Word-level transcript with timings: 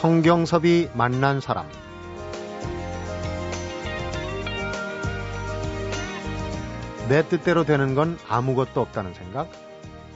성경섭이 0.00 0.88
만난 0.94 1.42
사람 1.42 1.68
내 7.10 7.22
뜻대로 7.28 7.64
되는 7.64 7.94
건 7.94 8.16
아무것도 8.26 8.80
없다는 8.80 9.12
생각, 9.12 9.50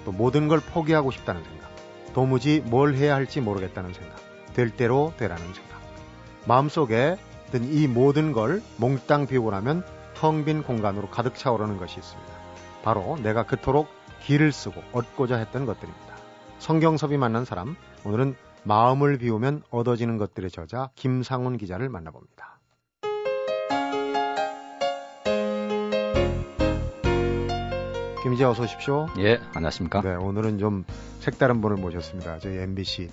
또 0.06 0.12
모든 0.12 0.48
걸 0.48 0.60
포기하고 0.60 1.10
싶다는 1.10 1.44
생각, 1.44 1.68
도무지 2.14 2.62
뭘 2.64 2.94
해야 2.94 3.14
할지 3.14 3.42
모르겠다는 3.42 3.92
생각, 3.92 4.16
될 4.54 4.70
대로 4.70 5.12
되라는 5.18 5.52
생각. 5.52 5.82
마음속에 6.46 7.18
든 7.52 7.64
이 7.64 7.86
모든 7.86 8.32
걸 8.32 8.62
몽땅 8.78 9.26
비우고 9.26 9.50
나면 9.50 9.84
텅 10.14 10.46
빈 10.46 10.62
공간으로 10.62 11.10
가득 11.10 11.34
차오르는 11.34 11.76
것이 11.76 11.98
있습니다. 11.98 12.32
바로 12.84 13.18
내가 13.22 13.42
그토록 13.42 13.88
길을 14.22 14.50
쓰고 14.50 14.82
얻고자 14.92 15.36
했던 15.36 15.66
것들입니다. 15.66 16.14
성경섭이 16.58 17.18
만난 17.18 17.44
사람, 17.44 17.76
오늘은 18.04 18.34
마음을 18.66 19.18
비우면 19.18 19.62
얻어지는 19.70 20.16
것들의 20.16 20.50
저자 20.50 20.90
김상훈 20.94 21.58
기자를 21.58 21.88
만나봅니다. 21.88 22.60
김 28.22 28.32
기자 28.32 28.48
어서 28.48 28.62
오십시오. 28.62 29.06
예, 29.18 29.38
안녕하십니까? 29.54 30.00
네, 30.00 30.14
오늘은 30.14 30.58
좀 30.58 30.84
색다른 31.20 31.60
분을 31.60 31.76
모셨습니다. 31.76 32.38
저희 32.38 32.56
MBC 32.56 33.10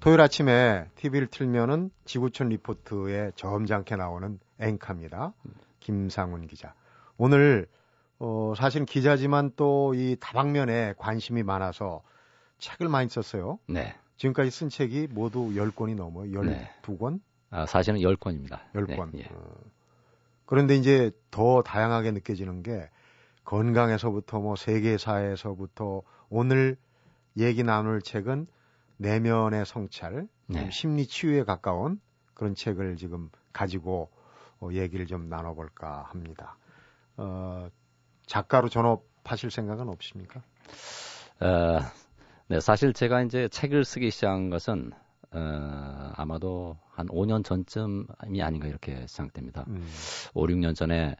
토요일 0.00 0.20
아침에 0.20 0.86
TV를 0.96 1.28
틀면은 1.28 1.90
지구촌 2.04 2.50
리포트에 2.50 3.32
점잖게 3.36 3.96
나오는 3.96 4.38
앵커입니다. 4.60 5.32
김상훈 5.80 6.46
기자. 6.48 6.74
오늘 7.16 7.66
어, 8.18 8.52
사실 8.56 8.84
기자지만 8.84 9.52
또 9.56 9.94
이 9.94 10.16
다방면에 10.20 10.94
관심이 10.98 11.42
많아서 11.42 12.02
책을 12.58 12.88
많이 12.88 13.08
썼어요. 13.08 13.58
네. 13.68 13.94
지금까지 14.16 14.50
쓴 14.50 14.68
책이 14.68 15.08
모두 15.10 15.50
10권이 15.50 15.94
넘어요. 15.96 16.30
12권? 16.30 17.20
아, 17.50 17.66
사실은 17.66 18.00
10권입니다. 18.00 18.60
10권. 18.74 19.10
네, 19.12 19.20
예. 19.20 19.28
어. 19.30 19.54
그런데 20.46 20.76
이제 20.76 21.10
더 21.30 21.62
다양하게 21.62 22.12
느껴지는 22.12 22.62
게 22.62 22.88
건강에서부터 23.44 24.40
뭐 24.40 24.56
세계사에서부터 24.56 26.02
오늘 26.28 26.76
얘기 27.36 27.62
나눌 27.62 28.02
책은 28.02 28.46
내면의 28.98 29.66
성찰, 29.66 30.28
네. 30.46 30.70
심리 30.70 31.06
치유에 31.06 31.44
가까운 31.44 32.00
그런 32.34 32.54
책을 32.54 32.96
지금 32.96 33.30
가지고 33.52 34.10
어, 34.60 34.68
얘기를 34.72 35.06
좀 35.06 35.28
나눠볼까 35.28 36.06
합니다. 36.08 36.56
어, 37.16 37.68
작가로 38.26 38.68
전업하실 38.68 39.50
생각은 39.50 39.88
없습니까? 39.88 40.42
어, 41.40 41.80
네, 42.52 42.60
사실 42.60 42.92
제가 42.92 43.22
이제 43.22 43.48
책을 43.48 43.82
쓰기 43.82 44.10
시작한 44.10 44.50
것은 44.50 44.92
어, 45.30 46.12
아마도 46.16 46.76
한 46.90 47.06
5년 47.06 47.42
전쯤이 47.42 48.42
아닌가 48.42 48.68
이렇게 48.68 49.06
생각됩니다. 49.08 49.64
음, 49.68 49.82
5, 50.34 50.44
6년 50.48 50.76
전에 50.76 51.16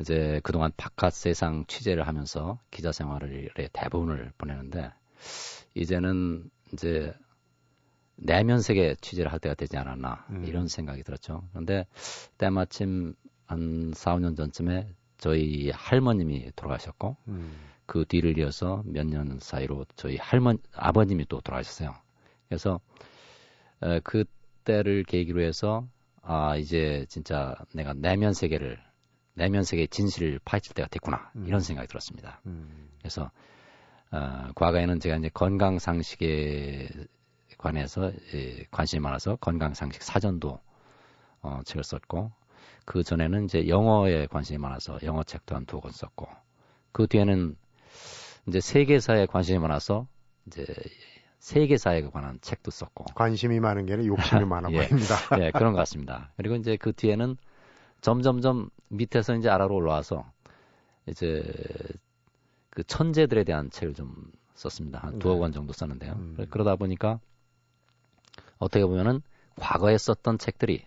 이제 0.00 0.40
그동안 0.42 0.72
바깥 0.78 1.12
세상 1.12 1.66
취재를 1.66 2.06
하면서 2.08 2.58
기자 2.70 2.90
생활의 2.90 3.50
대부분을 3.74 4.32
보내는데 4.38 4.90
이제는 5.74 6.48
이제 6.72 7.12
내면 8.16 8.62
세계 8.62 8.94
취재를 8.94 9.30
할 9.30 9.40
때가 9.40 9.54
되지 9.54 9.76
않았나 9.76 10.24
음. 10.30 10.44
이런 10.46 10.68
생각이 10.68 11.02
들었죠. 11.02 11.46
그런데 11.50 11.86
때마침 12.38 13.12
한 13.44 13.92
4, 13.94 14.16
5년 14.16 14.38
전쯤에 14.38 14.88
저희 15.18 15.68
할머님이 15.68 16.52
돌아가셨고 16.56 17.18
음, 17.28 17.58
그 17.92 18.06
뒤를 18.06 18.38
이어서 18.38 18.82
몇 18.86 19.04
년 19.06 19.38
사이로 19.38 19.84
저희 19.96 20.16
할머니 20.16 20.58
아버님이 20.74 21.26
또 21.28 21.42
돌아가셨어요. 21.42 21.94
그래서 22.48 22.80
에, 23.82 24.00
그때를 24.00 25.04
계기로 25.04 25.42
해서 25.42 25.86
아 26.22 26.56
이제 26.56 27.04
진짜 27.10 27.54
내가 27.74 27.92
내면 27.92 28.32
세계를 28.32 28.78
내면 29.34 29.62
세계의 29.62 29.88
진실을 29.88 30.40
파헤칠 30.42 30.72
때가 30.72 30.88
됐구나 30.88 31.32
음. 31.36 31.44
이런 31.46 31.60
생각이 31.60 31.86
들었습니다. 31.86 32.40
음, 32.46 32.88
그래서 33.00 33.30
어, 34.10 34.48
과거에는 34.54 34.98
제가 34.98 35.16
이제 35.16 35.28
건강 35.28 35.78
상식에 35.78 36.88
관해서 37.58 38.10
예, 38.32 38.64
관심이 38.70 39.00
많아서 39.00 39.36
건강 39.36 39.74
상식 39.74 40.02
사전도 40.02 40.58
어, 41.42 41.60
책을 41.66 41.84
썼고 41.84 42.32
그 42.86 43.02
전에는 43.02 43.44
이제 43.44 43.68
영어에 43.68 44.28
관심이 44.28 44.56
많아서 44.56 44.98
영어 45.02 45.22
책도 45.24 45.54
한두 45.54 45.78
권 45.78 45.92
썼고 45.92 46.26
그 46.92 47.06
뒤에는 47.06 47.56
이제 48.46 48.60
세계사에 48.60 49.26
관심이 49.26 49.58
많아서 49.58 50.06
이제 50.46 50.66
세계사에 51.38 52.02
관한 52.02 52.38
책도 52.40 52.70
썼고 52.70 53.04
관심이 53.14 53.60
많은 53.60 53.86
게 53.86 53.94
아니라 53.94 54.06
욕심이 54.06 54.44
많아 54.46 54.70
예. 54.72 54.88
보입니다. 54.88 55.16
예, 55.40 55.50
그런 55.50 55.72
것 55.72 55.78
같습니다. 55.80 56.32
그리고 56.36 56.56
이제 56.56 56.76
그 56.76 56.92
뒤에는 56.92 57.36
점점점 58.00 58.70
밑에서 58.88 59.34
이제 59.34 59.48
아래로 59.48 59.74
올라와서 59.74 60.30
이제 61.06 61.42
그 62.70 62.84
천재들에 62.84 63.44
대한 63.44 63.70
책을 63.70 63.94
좀 63.94 64.14
썼습니다. 64.54 65.00
한 65.00 65.18
두어 65.18 65.34
네. 65.34 65.40
권 65.40 65.52
정도 65.52 65.72
썼는데요. 65.72 66.12
음. 66.12 66.46
그러다 66.50 66.76
보니까 66.76 67.20
어떻게 68.58 68.84
보면은 68.84 69.20
과거에 69.56 69.98
썼던 69.98 70.38
책들이 70.38 70.84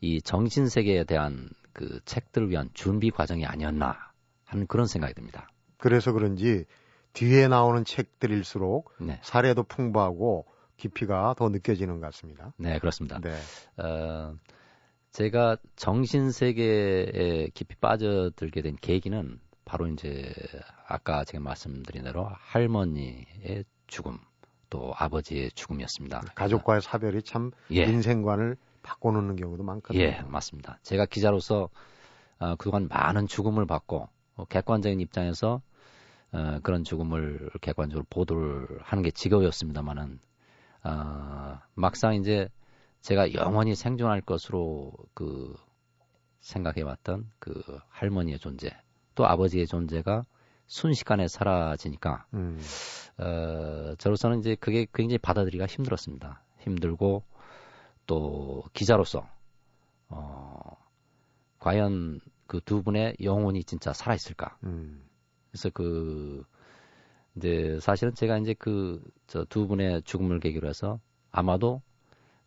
이 0.00 0.20
정신 0.20 0.68
세계에 0.68 1.04
대한 1.04 1.48
그 1.72 2.00
책들을 2.04 2.50
위한 2.50 2.70
준비 2.74 3.10
과정이 3.10 3.46
아니었나 3.46 3.96
하는 4.44 4.66
그런 4.66 4.86
생각이 4.86 5.14
듭니다. 5.14 5.48
그래서 5.78 6.12
그런지 6.12 6.64
뒤에 7.12 7.48
나오는 7.48 7.84
책들일수록 7.84 8.92
네, 9.00 9.20
사례도 9.22 9.64
풍부하고 9.64 10.46
깊이가 10.76 11.34
더 11.36 11.48
느껴지는 11.48 12.00
것 12.00 12.06
같습니다. 12.06 12.52
네 12.56 12.78
그렇습니다. 12.78 13.20
네. 13.20 13.36
어, 13.82 14.34
제가 15.10 15.56
정신 15.76 16.30
세계에 16.30 17.48
깊이 17.54 17.76
빠져들게 17.76 18.62
된 18.62 18.76
계기는 18.80 19.38
바로 19.64 19.86
이제 19.86 20.32
아까 20.88 21.24
제가 21.24 21.42
말씀드린 21.42 22.04
대로 22.04 22.28
할머니의 22.30 23.64
죽음 23.86 24.18
또 24.70 24.92
아버지의 24.96 25.50
죽음이었습니다. 25.52 26.22
가족과의 26.34 26.80
사별이 26.80 27.22
참 27.22 27.50
예, 27.70 27.82
인생관을 27.82 28.56
바꿔놓는 28.82 29.36
경우도 29.36 29.62
많거든요. 29.62 30.02
예, 30.02 30.22
맞습니다. 30.26 30.78
제가 30.82 31.04
기자로서 31.06 31.68
어, 32.38 32.56
그동안 32.56 32.88
많은 32.88 33.26
죽음을 33.26 33.66
받고 33.66 34.08
어, 34.36 34.44
객관적인 34.46 34.98
입장에서 35.00 35.60
어, 36.32 36.60
그런 36.62 36.84
죽음을 36.84 37.50
객관적으로 37.60 38.04
보도를 38.08 38.80
하는 38.82 39.02
게 39.02 39.10
직업이었습니다만은 39.10 40.18
어, 40.84 41.58
막상 41.74 42.14
이제 42.14 42.48
제가 43.00 43.34
영원히 43.34 43.74
생존할 43.74 44.20
것으로 44.20 44.92
그 45.14 45.54
생각해왔던 46.40 47.30
그 47.38 47.62
할머니의 47.88 48.38
존재 48.38 48.70
또 49.14 49.26
아버지의 49.26 49.66
존재가 49.66 50.24
순식간에 50.66 51.28
사라지니까 51.28 52.26
음, 52.34 52.58
어, 53.18 53.94
저로서는 53.98 54.40
이제 54.40 54.54
그게 54.54 54.86
굉장히 54.94 55.18
받아들이기가 55.18 55.66
힘들었습니다. 55.66 56.42
힘들고 56.60 57.24
또 58.06 58.64
기자로서 58.72 59.28
어, 60.08 60.76
과연 61.58 62.20
그 62.52 62.60
두 62.60 62.82
분의 62.82 63.16
영혼이 63.22 63.64
진짜 63.64 63.94
살아 63.94 64.14
있을까? 64.14 64.58
음, 64.64 65.02
그래서 65.52 65.70
그 65.70 66.42
이제 67.36 67.78
사실은 67.80 68.14
제가 68.14 68.38
이제 68.38 68.54
그 68.54 69.00
저 69.26 69.44
두 69.46 69.66
분의 69.66 70.02
죽음을 70.02 70.40
계기로 70.40 70.68
해서 70.68 70.98
아마도 71.30 71.80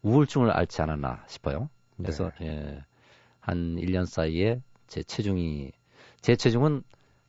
우울증을 0.04 0.52
앓지 0.52 0.82
않았나 0.84 1.24
싶어요. 1.28 1.70
그래서 1.98 2.30
네. 2.40 2.46
예, 2.48 2.84
한 3.40 3.76
1년 3.78 4.06
사이에 4.06 4.62
제 4.88 5.02
체중이 5.02 5.72
제 6.22 6.36
체중은 6.36 6.84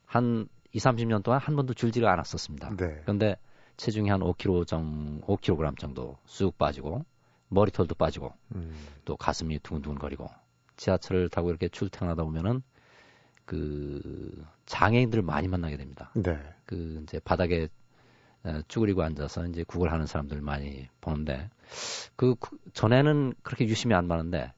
한 0.05 0.47
2, 0.73 0.79
30년 0.79 1.23
동안 1.23 1.39
한 1.39 1.55
번도 1.55 1.73
줄지가 1.73 2.11
않았었습니다. 2.11 2.75
네. 2.75 2.99
그런데 3.01 3.35
체중이 3.77 4.09
한 4.09 4.19
5kg 4.21 4.67
정 4.67 5.21
5kg 5.21 5.77
정도 5.79 6.17
쑥 6.25 6.55
빠지고 6.59 7.03
머리털도 7.49 7.95
빠지고 7.95 8.33
음, 8.53 8.75
또 9.05 9.15
가슴이 9.17 9.57
두근두근거리고 9.59 10.27
지하철을 10.75 11.29
타고 11.29 11.49
이렇게 11.49 11.67
출퇴근하다 11.69 12.23
보면은 12.23 12.61
그 13.47 14.45
장애인들을 14.65 15.23
많이 15.23 15.47
만나게 15.47 15.77
됩니다. 15.77 16.11
네. 16.13 16.37
그 16.65 16.99
이제 17.03 17.19
바닥에 17.19 17.69
에, 18.45 18.61
쭈그리고 18.67 19.01
앉아서 19.03 19.47
이제 19.47 19.63
구걸 19.63 19.89
하는 19.91 20.05
사람들 20.05 20.41
많이 20.41 20.87
보는데 21.01 21.49
그 22.17 22.35
구- 22.35 22.57
전에는 22.73 23.33
그렇게 23.41 23.65
유심히 23.65 23.95
안 23.95 24.07
봤는데 24.09 24.51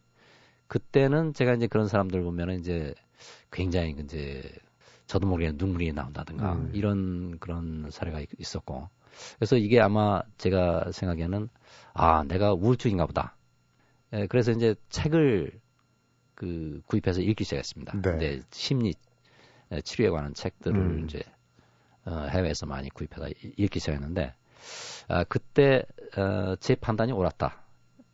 그때는 0.68 1.34
제가 1.34 1.54
이제 1.54 1.68
그런 1.68 1.88
사람들 1.88 2.22
보면은 2.24 2.60
이제 2.60 2.94
굉장히 3.52 3.96
이제 4.04 4.42
저도 5.06 5.28
모르게 5.28 5.52
눈물이 5.56 5.94
나온다든가 5.94 6.54
음. 6.54 6.72
이런 6.74 7.38
그런 7.40 7.90
사례가 7.92 8.20
있- 8.22 8.30
있었고 8.40 8.90
그래서 9.38 9.56
이게 9.56 9.80
아마 9.80 10.22
제가 10.38 10.92
생각에는 10.92 11.48
아 11.94 12.24
내가 12.24 12.54
우울증인가 12.54 13.06
보다. 13.06 13.36
예, 14.14 14.26
그래서 14.26 14.52
이제 14.52 14.74
책을 14.90 15.60
그 16.40 16.82
구입해서 16.86 17.20
읽기 17.20 17.44
시작했습니다. 17.44 18.02
네. 18.02 18.18
네, 18.18 18.42
심리 18.52 18.94
에, 19.72 19.82
치료에 19.82 20.10
관한 20.10 20.34
책들을 20.34 20.80
음. 20.80 21.04
이제 21.04 21.22
어, 22.06 22.28
해외에서 22.30 22.66
많이 22.66 22.90
구입해서 22.90 23.28
이- 23.28 23.54
읽기 23.58 23.80
시작했는데 23.80 24.34
아, 25.10 25.24
그때 25.26 25.84
어, 26.18 26.56
제 26.62 26.76
판단이 26.76 27.12
옳았다. 27.12 27.62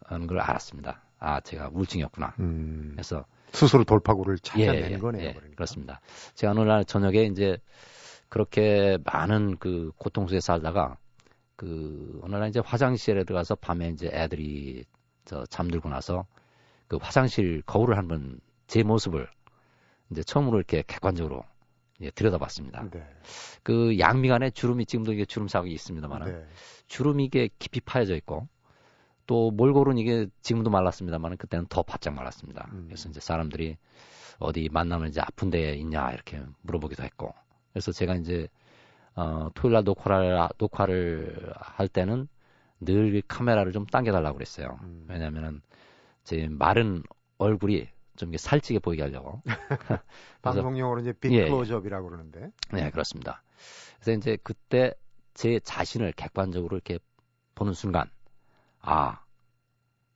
하는 0.08 0.28
걸 0.28 0.40
알았습니다. 0.40 1.02
아, 1.20 1.40
제가 1.42 1.70
우울증이었구나. 1.74 2.34
음. 2.40 2.90
그래서 2.94 3.26
스스로 3.54 3.84
돌파구를 3.84 4.38
찾아낸 4.40 4.76
예, 4.76 4.92
예, 4.94 4.98
거네요. 4.98 5.24
예, 5.24 5.34
그러니까. 5.34 5.56
그렇습니다. 5.56 6.02
제가 6.34 6.52
어느 6.52 6.62
날 6.62 6.84
저녁에 6.86 7.24
이제 7.24 7.58
그렇게 8.30 8.98
많은 9.06 9.58
그 9.58 9.92
고통 9.98 10.28
속에 10.28 10.40
살다가 10.42 10.98
그 11.56 12.20
어느 12.24 12.36
날 12.36 12.50
이제 12.50 12.60
화장실에 12.60 13.24
들어가서 13.24 13.56
밤에 13.56 13.90
이제 13.90 14.10
애들이 14.12 14.84
저 15.26 15.46
잠들고 15.46 15.90
나서 15.90 16.26
그 16.88 16.98
화장실 17.02 17.62
거울을 17.64 17.98
한번 17.98 18.40
제 18.68 18.84
모습을 18.84 19.28
이제 20.12 20.24
처음으로 20.24 20.58
이렇게 20.58 20.84
객관적으로 20.86 21.44
예, 22.02 22.10
들여다봤습니다. 22.12 22.90
네. 22.92 23.08
그 23.64 23.98
양미간에 23.98 24.52
주름이 24.52 24.86
지금도 24.86 25.14
이게 25.14 25.26
주름 25.26 25.48
자국이 25.48 25.74
있습니다만 25.74 26.26
네. 26.26 26.46
주름이 26.88 27.24
이게 27.24 27.50
깊이 27.58 27.80
파여져 27.80 28.16
있고 28.18 28.48
또 29.28 29.52
몰골은 29.52 29.98
이게 29.98 30.28
지금도 30.42 30.70
말랐습니다만 30.70 31.38
그때는 31.38 31.66
더 31.70 31.84
바짝 31.84 32.14
말랐습니다. 32.14 32.70
음. 32.74 32.86
그래서 32.88 33.10
이제 33.10 33.20
사람들이 33.20 33.78
어디 34.40 34.70
만나면 34.72 35.10
이제 35.10 35.22
아픈 35.22 35.50
데 35.50 35.76
있냐 35.76 36.12
이렇게 36.12 36.42
물어보기도 36.62 37.04
했고 37.04 37.34
그래서 37.72 37.92
제가 37.92 38.16
이제 38.16 38.48
어, 39.16 39.50
토요일 39.56 39.76
날 39.76 39.84
녹화를 39.86 40.50
녹화를 40.58 41.54
할 41.56 41.88
때는 41.88 42.28
늘 42.82 43.22
카메라를 43.28 43.72
좀 43.72 43.86
당겨달라고 43.86 44.36
그랬어요. 44.36 44.78
음. 44.84 45.06
왜냐면은 45.08 45.62
제 46.26 46.48
마른 46.50 47.04
얼굴이 47.38 47.88
좀 48.18 48.30
이게 48.30 48.38
살찌게 48.38 48.80
보이게 48.80 49.04
하려고. 49.04 49.42
그래서 49.46 50.04
방송용어로 50.42 51.02
이제 51.02 51.14
예, 51.26 51.30
예. 51.30 51.46
빅클로즈업이라고 51.46 52.10
그러는데. 52.10 52.52
네, 52.74 52.90
그렇습니다. 52.90 53.44
그래서 54.00 54.18
이제 54.18 54.38
그때 54.44 54.94
제 55.34 55.60
자신을 55.60 56.14
객관적으로 56.14 56.76
이렇게 56.78 57.00
보는 57.54 57.74
순간, 57.74 58.10
아, 58.80 59.22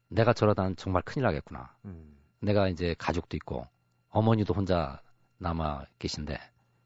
내가 0.08 0.34
저러다는 0.34 0.76
정말 0.76 1.04
큰일 1.04 1.24
나겠구나. 1.26 1.76
음. 1.86 2.18
내가 2.40 2.70
이제 2.70 2.96
가족도 2.98 3.38
있고, 3.38 3.68
어머니도 4.10 4.54
혼자 4.54 5.02
남아 5.38 5.86
계신데, 6.00 6.40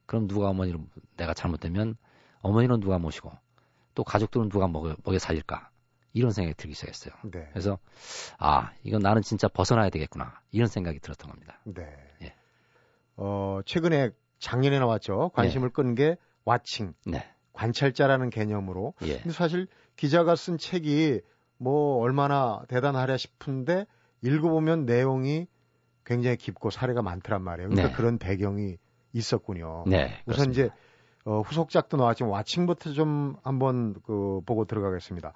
그럼 0.05 0.27
누가 0.27 0.49
어머니를, 0.49 0.79
내가 1.15 1.33
잘못되면 1.33 1.95
어머니는 2.41 2.81
누가 2.81 2.99
모시고, 2.99 3.31
또 3.95 4.03
가족들은 4.03 4.49
누가 4.49 4.67
먹여, 4.67 4.95
먹여 5.03 5.19
살릴까? 5.19 5.69
이런 6.13 6.31
생각이 6.31 6.55
들기 6.55 6.73
시작했어요. 6.75 7.13
네. 7.23 7.47
그래서, 7.51 7.79
아, 8.37 8.71
이건 8.83 9.01
나는 9.01 9.21
진짜 9.21 9.47
벗어나야 9.47 9.89
되겠구나. 9.89 10.39
이런 10.51 10.67
생각이 10.67 10.99
들었던 10.99 11.29
겁니다. 11.29 11.59
네. 11.65 11.83
예. 12.21 12.33
어, 13.17 13.59
최근에 13.65 14.11
작년에 14.39 14.79
나왔죠. 14.79 15.31
관심을 15.33 15.69
끈게 15.69 16.17
와칭, 16.45 16.93
네. 17.05 17.25
관찰자라는 17.53 18.29
개념으로. 18.29 18.93
예. 19.03 19.17
근데 19.17 19.31
사실 19.31 19.67
기자가 19.95 20.35
쓴 20.35 20.57
책이 20.57 21.21
뭐 21.57 21.97
얼마나 21.99 22.61
대단하랴 22.67 23.17
싶은데 23.17 23.85
읽어보면 24.21 24.85
내용이 24.85 25.47
굉장히 26.05 26.37
깊고 26.37 26.69
사례가 26.69 27.01
많더란 27.01 27.41
말이에요. 27.41 27.69
그러니까 27.69 27.89
네. 27.89 27.95
그런 27.95 28.17
배경이 28.17 28.77
있었군요. 29.13 29.85
네. 29.87 30.21
우선 30.25 30.51
그렇습니다. 30.51 30.51
이제 30.51 30.69
어, 31.25 31.39
후속작도 31.41 31.97
나왔지만 31.97 32.31
와칭부터 32.31 32.91
좀 32.91 33.35
한번 33.43 33.93
그 34.03 34.41
보고 34.45 34.65
들어가겠습니다. 34.65 35.33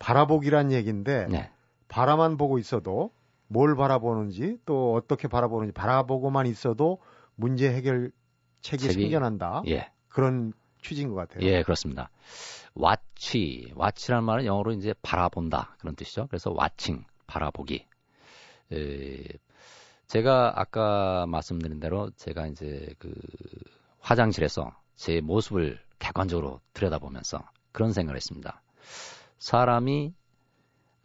바라보기란 0.00 0.72
얘기인데 0.72 1.26
네. 1.28 1.50
바라만 1.86 2.36
보고 2.36 2.58
있어도 2.58 3.12
뭘 3.46 3.76
바라보는지 3.76 4.58
또 4.66 4.94
어떻게 4.94 5.28
바라보는지 5.28 5.72
바라보고만 5.72 6.46
있어도 6.46 6.98
문제 7.36 7.72
해결책이 7.72 8.12
책이- 8.62 8.92
생겨난다. 8.94 9.62
예. 9.68 9.90
그런 10.08 10.52
취지인 10.82 11.08
것 11.10 11.14
같아요. 11.16 11.46
예, 11.46 11.62
그렇습니다. 11.62 12.10
watch, 12.80 13.72
watch라는 13.78 14.24
말은 14.24 14.44
영어로 14.46 14.72
이제 14.72 14.94
바라본다 15.02 15.76
그런 15.78 15.94
뜻이죠. 15.94 16.26
그래서 16.28 16.50
watching, 16.50 17.06
바라보기. 17.26 17.86
에, 18.72 19.24
제가 20.06 20.54
아까 20.56 21.26
말씀드린 21.28 21.80
대로 21.80 22.10
제가 22.16 22.46
이제 22.46 22.94
그 22.98 23.12
화장실에서 24.00 24.72
제 24.94 25.20
모습을 25.20 25.78
객관적으로 25.98 26.60
들여다보면서 26.72 27.42
그런 27.72 27.92
생각을 27.92 28.16
했습니다. 28.16 28.62
사람이 29.40 30.14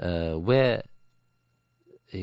에, 0.02 0.34
왜이 0.46 0.82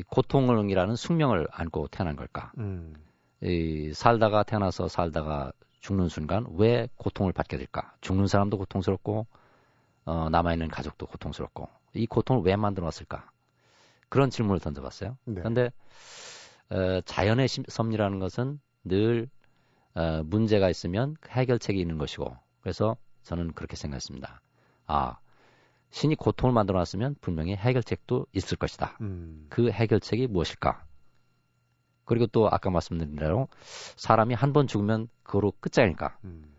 고통이라는 0.07 0.95
숙명을 0.95 1.47
안고 1.51 1.89
태어난 1.89 2.15
걸까? 2.15 2.51
음, 2.57 2.93
이 3.41 3.91
살다가 3.93 4.43
태어나서 4.43 4.87
살다가 4.87 5.51
죽는 5.81 6.07
순간 6.07 6.45
왜 6.55 6.87
고통을 6.95 7.33
받게 7.33 7.57
될까? 7.57 7.93
죽는 7.99 8.27
사람도 8.27 8.57
고통스럽고 8.57 9.27
어, 10.05 10.29
남아있는 10.29 10.69
가족도 10.69 11.07
고통스럽고 11.07 11.67
이 11.93 12.05
고통을 12.05 12.43
왜 12.43 12.55
만들어왔을까? 12.55 13.29
그런 14.09 14.29
질문을 14.29 14.59
던져봤어요. 14.61 15.17
네. 15.25 15.35
그런데 15.35 15.71
어, 16.69 17.01
자연의 17.01 17.47
심- 17.47 17.63
섭리라는 17.67 18.19
것은 18.19 18.59
늘 18.83 19.27
어, 19.95 20.21
문제가 20.23 20.69
있으면 20.69 21.15
해결책이 21.27 21.79
있는 21.79 21.97
것이고 21.97 22.37
그래서 22.61 22.95
저는 23.23 23.53
그렇게 23.53 23.75
생각했습니다. 23.75 24.41
아 24.87 25.17
신이 25.93 26.15
고통을 26.15 26.53
만들어 26.53 26.79
놨으면 26.79 27.15
분명히 27.21 27.55
해결책도 27.55 28.25
있을 28.33 28.57
것이다. 28.57 28.97
음, 29.01 29.45
그 29.49 29.69
해결책이 29.69 30.25
무엇일까? 30.27 30.83
그리고 32.05 32.25
또 32.27 32.49
아까 32.51 32.71
말씀드린 32.71 33.15
대로 33.15 33.47
사람이 33.95 34.33
한 34.33 34.53
번 34.53 34.65
죽으면 34.67 35.07
그거로 35.21 35.53
끝장일까? 35.59 36.17
음, 36.25 36.51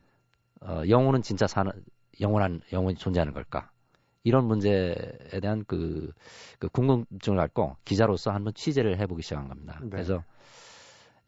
어, 0.63 0.83
영혼은 0.89 1.23
진짜 1.23 1.49
사는 1.49 1.73
영원한 2.21 2.61
영혼이 2.73 2.95
존재하는 2.97 3.33
걸까? 3.35 3.71
이런 4.23 4.47
문제에 4.47 4.95
대한 5.43 5.65
그, 5.67 6.13
그 6.61 6.69
궁금증을 6.69 7.37
갖고 7.37 7.77
기자로서 7.85 8.31
한번 8.31 8.55
취재를 8.55 8.99
해보기 9.01 9.23
시작한 9.23 9.49
겁니다. 9.49 9.81
네. 9.83 9.89
그래서 9.91 10.23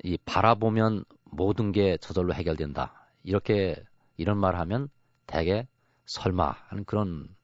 이 0.05 0.17
바라보면 0.25 1.05
모든 1.25 1.73
게 1.73 1.97
저절로 1.99 2.33
해결된다. 2.35 3.09
이렇게 3.25 3.83
이런 4.17 4.39
말을 4.39 4.61
하면 4.61 4.89
대개 5.27 5.67
설마 6.07 6.55
하는 6.69 6.85
그런 6.85 7.29
그 7.29 7.36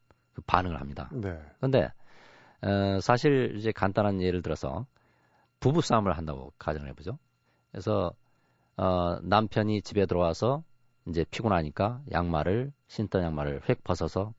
반응을 0.46 0.80
합니다. 0.80 1.08
네. 1.12 1.38
근데 1.60 1.90
어, 2.62 3.00
사실 3.00 3.54
이제 3.56 3.72
간단한 3.72 4.22
예를 4.22 4.42
들어서 4.42 4.86
부부 5.60 5.80
싸움을 5.82 6.16
한다고 6.16 6.52
가정을 6.58 6.88
해보죠. 6.90 7.18
그래서 7.70 8.12
어, 8.76 9.18
남편이 9.22 9.82
집에 9.82 10.06
들어와서 10.06 10.62
이제 11.08 11.24
피곤하니까 11.30 12.02
양말을 12.10 12.72
신던 12.88 13.22
양말을 13.22 13.62
획 13.68 13.82
벗어서 13.84 14.32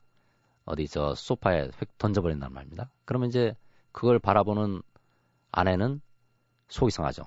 어디 0.65 0.87
저 0.87 1.13
소파에 1.13 1.69
획 1.81 1.97
던져버린단 1.97 2.53
말입니다. 2.53 2.89
그러면 3.05 3.29
이제 3.29 3.55
그걸 3.91 4.19
바라보는 4.19 4.81
아내는 5.51 6.01
속이 6.69 6.91
상하죠. 6.91 7.23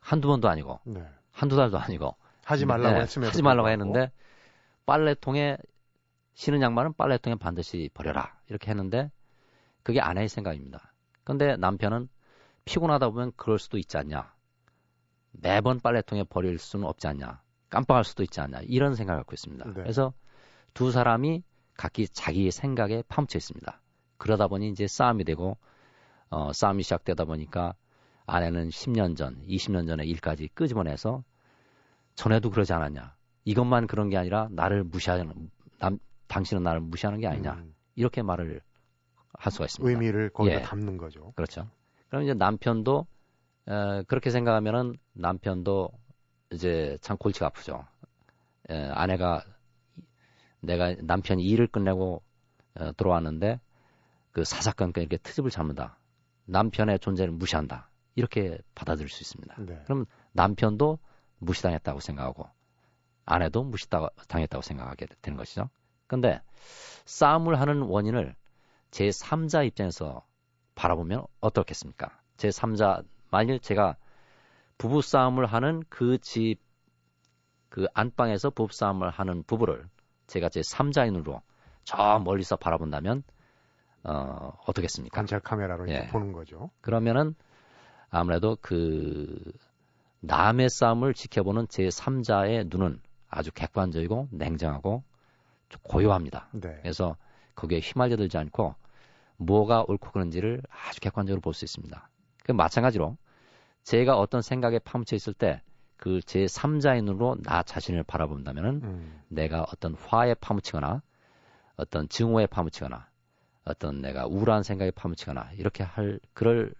한두 0.00 0.28
번도 0.28 0.48
아니고 0.48 0.80
네. 0.84 1.04
한두 1.30 1.56
달도 1.56 1.78
아니고 1.78 2.16
하지 2.44 2.66
말라고 2.66 2.96
네, 2.96 3.02
했으면 3.02 3.28
하지 3.28 3.42
말라고 3.42 3.68
했는데 3.68 4.10
빨래통에 4.86 5.56
신은 6.40 6.62
양말은 6.62 6.94
빨래통에 6.94 7.34
반드시 7.34 7.90
버려라 7.92 8.34
이렇게 8.48 8.70
했는데 8.70 9.10
그게 9.82 10.00
아내의 10.00 10.30
생각입니다. 10.30 10.94
근데 11.22 11.54
남편은 11.58 12.08
피곤하다 12.64 13.10
보면 13.10 13.32
그럴 13.36 13.58
수도 13.58 13.76
있지 13.76 13.98
않냐. 13.98 14.32
매번 15.32 15.80
빨래통에 15.80 16.24
버릴 16.24 16.58
수는 16.58 16.86
없지 16.86 17.08
않냐. 17.08 17.42
깜빡할 17.68 18.04
수도 18.04 18.22
있지 18.22 18.40
않냐. 18.40 18.60
이런 18.62 18.94
생각을 18.94 19.20
갖고 19.20 19.34
있습니다. 19.34 19.66
네. 19.66 19.72
그래서 19.74 20.14
두 20.72 20.90
사람이 20.90 21.42
각기 21.74 22.08
자기의 22.08 22.52
생각에 22.52 23.02
파묻혀 23.06 23.36
있습니다. 23.36 23.78
그러다 24.16 24.48
보니 24.48 24.70
이제 24.70 24.86
싸움이 24.86 25.24
되고 25.24 25.58
어, 26.30 26.54
싸움이 26.54 26.84
시작되다 26.84 27.26
보니까 27.26 27.74
아내는 28.24 28.70
10년 28.70 29.14
전, 29.14 29.44
20년 29.46 29.86
전의 29.86 30.08
일까지 30.08 30.48
끄집어내서 30.54 31.22
전에도 32.14 32.48
그러지 32.48 32.72
않았냐. 32.72 33.14
이것만 33.44 33.86
그런 33.86 34.08
게 34.08 34.16
아니라 34.16 34.48
나를 34.50 34.84
무시하는 34.84 35.50
남, 35.78 35.98
당신은 36.30 36.62
나를 36.62 36.80
무시하는 36.80 37.20
게 37.20 37.26
아니냐. 37.26 37.54
음, 37.54 37.74
이렇게 37.96 38.22
말을 38.22 38.62
할 39.34 39.52
수가 39.52 39.64
있습니다. 39.64 39.90
의미를 39.90 40.30
거기다 40.30 40.56
예. 40.56 40.62
담는 40.62 40.96
거죠. 40.96 41.32
그렇죠. 41.32 41.68
그럼 42.08 42.22
이제 42.22 42.34
남편도 42.34 43.06
에, 43.68 44.02
그렇게 44.04 44.30
생각하면은 44.30 44.96
남편도 45.12 45.90
이제 46.52 46.96
참 47.00 47.16
골치가 47.16 47.46
아프죠. 47.46 47.84
에, 48.68 48.88
아내가 48.90 49.44
내가 50.60 50.94
남편이 51.00 51.42
일을 51.44 51.66
끝내고 51.66 52.22
어, 52.74 52.92
들어왔는데 52.96 53.60
그 54.30 54.44
사사건건 54.44 55.02
이렇게 55.02 55.16
트집을 55.16 55.50
잡는다. 55.50 55.98
남편의 56.44 57.00
존재를 57.00 57.32
무시한다. 57.32 57.90
이렇게 58.14 58.58
받아들일 58.76 59.08
수 59.08 59.22
있습니다. 59.22 59.56
네. 59.58 59.82
그럼 59.84 60.06
남편도 60.32 61.00
무시당했다고 61.38 61.98
생각하고 61.98 62.48
아내도 63.24 63.64
무시당했다고 63.64 64.62
생각하게 64.62 65.06
되는 65.22 65.36
것이죠. 65.36 65.70
근데 66.10 66.40
싸움을 67.04 67.60
하는 67.60 67.82
원인을 67.82 68.34
제 68.90 69.10
3자 69.10 69.64
입장에서 69.64 70.26
바라보면 70.74 71.24
어떻겠습니까? 71.40 72.10
제 72.36 72.48
3자 72.50 73.04
만일 73.30 73.60
제가 73.60 73.96
부부 74.76 75.02
싸움을 75.02 75.46
하는 75.46 75.84
그 75.88 76.18
집 76.18 76.58
그 77.68 77.86
안방에서 77.94 78.50
부부 78.50 78.74
싸움을 78.74 79.10
하는 79.10 79.44
부부를 79.44 79.88
제가 80.26 80.48
제 80.48 80.60
3자 80.60 81.06
인으로 81.06 81.40
저 81.84 82.18
멀리서 82.18 82.56
바라본다면 82.56 83.22
어, 84.02 84.52
어떻겠습니까? 84.66 85.14
관찰 85.14 85.40
카메라로 85.40 85.88
예. 85.90 86.08
보는 86.08 86.32
거죠. 86.32 86.70
그러면은 86.80 87.34
아무래도 88.10 88.56
그 88.60 89.40
남의 90.20 90.68
싸움을 90.68 91.14
지켜보는 91.14 91.66
제3자의 91.68 92.68
눈은 92.70 93.00
아주 93.28 93.52
객관적이고 93.52 94.28
냉정하고 94.32 95.04
고요합니다. 95.82 96.48
네. 96.52 96.78
그래서 96.82 97.16
거기에 97.54 97.80
휘말려 97.80 98.16
들지 98.16 98.38
않고 98.38 98.74
뭐가 99.36 99.84
옳고 99.88 100.10
그른지를 100.12 100.62
아주 100.68 101.00
객관적으로 101.00 101.40
볼 101.40 101.54
수 101.54 101.64
있습니다. 101.64 102.08
그 102.44 102.52
마찬가지로 102.52 103.16
제가 103.84 104.18
어떤 104.18 104.42
생각에 104.42 104.78
파묻혀 104.78 105.16
있을 105.16 105.34
때 105.34 105.62
그 106.00 106.22
제 106.22 106.46
3자의 106.46 107.04
눈으로 107.04 107.36
나 107.42 107.62
자신을 107.62 108.02
바라본다면은 108.04 108.80
음. 108.82 109.20
내가 109.28 109.66
어떤 109.70 109.94
화에 109.94 110.32
파묻히거나 110.34 111.02
어떤 111.76 112.08
증오에 112.08 112.46
파묻히거나 112.46 113.06
어떤 113.66 114.00
내가 114.00 114.26
우울한 114.26 114.62
생각에 114.62 114.90
파묻히거나 114.92 115.50
이렇게 115.58 115.84
할 115.84 116.18
그럴 116.32 116.72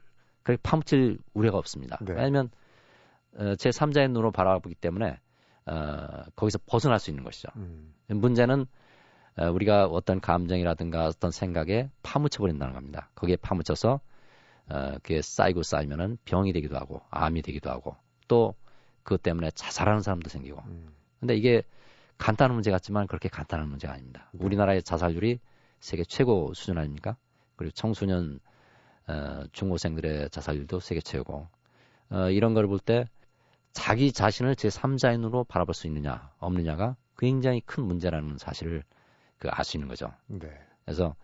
그렇게 0.42 0.58
파묻힐 0.62 1.18
우려가 1.34 1.58
없습니다. 1.58 1.98
네. 2.00 2.14
왜냐하면 2.14 2.50
어, 3.36 3.54
제 3.56 3.68
3자의 3.68 4.08
눈으로 4.08 4.32
바라보기 4.32 4.74
때문에 4.76 5.20
어, 5.70 6.24
거기서 6.36 6.58
벗어날 6.66 6.98
수 6.98 7.10
있는 7.10 7.22
것이죠. 7.24 7.48
음. 7.56 7.94
문제는 8.08 8.66
어, 9.38 9.50
우리가 9.50 9.86
어떤 9.86 10.20
감정이라든가 10.20 11.06
어떤 11.06 11.30
생각에 11.30 11.90
파묻혀 12.02 12.38
버린다는 12.40 12.74
겁니다. 12.74 13.10
거기에 13.14 13.36
파묻혀서 13.36 14.00
어, 14.70 14.92
그게 15.02 15.22
쌓이고 15.22 15.62
쌓이면은 15.62 16.18
병이 16.24 16.52
되기도 16.52 16.76
하고 16.76 17.02
암이 17.10 17.42
되기도 17.42 17.70
하고 17.70 17.96
또 18.28 18.54
그것 19.04 19.22
때문에 19.22 19.50
자살하는 19.52 20.02
사람도 20.02 20.28
생기고. 20.28 20.60
음. 20.66 20.88
근데 21.20 21.36
이게 21.36 21.62
간단한 22.18 22.54
문제 22.54 22.70
같지만 22.70 23.06
그렇게 23.06 23.28
간단한 23.28 23.68
문제가 23.68 23.94
아닙니다. 23.94 24.28
네. 24.32 24.44
우리나라의 24.44 24.82
자살률이 24.82 25.38
세계 25.78 26.04
최고 26.04 26.52
수준 26.54 26.78
아닙니까? 26.78 27.16
그리고 27.56 27.72
청소년 27.72 28.40
어, 29.06 29.44
중고생들의 29.52 30.30
자살률도 30.30 30.80
세계 30.80 31.00
최고. 31.00 31.48
어, 32.10 32.28
이런 32.30 32.54
걸 32.54 32.66
볼 32.66 32.80
때 32.80 33.06
자기 33.72 34.12
자신을 34.12 34.54
제3자인으로 34.56 35.46
바라볼 35.48 35.74
수 35.74 35.86
있느냐 35.86 36.30
없느냐가 36.38 36.96
굉장히 37.18 37.60
큰 37.60 37.84
문제라는 37.84 38.38
사실을 38.38 38.84
그 39.38 39.48
알 39.48 39.64
수 39.64 39.76
있는 39.76 39.88
거죠. 39.88 40.12
네. 40.26 40.48
그래서 40.84 41.16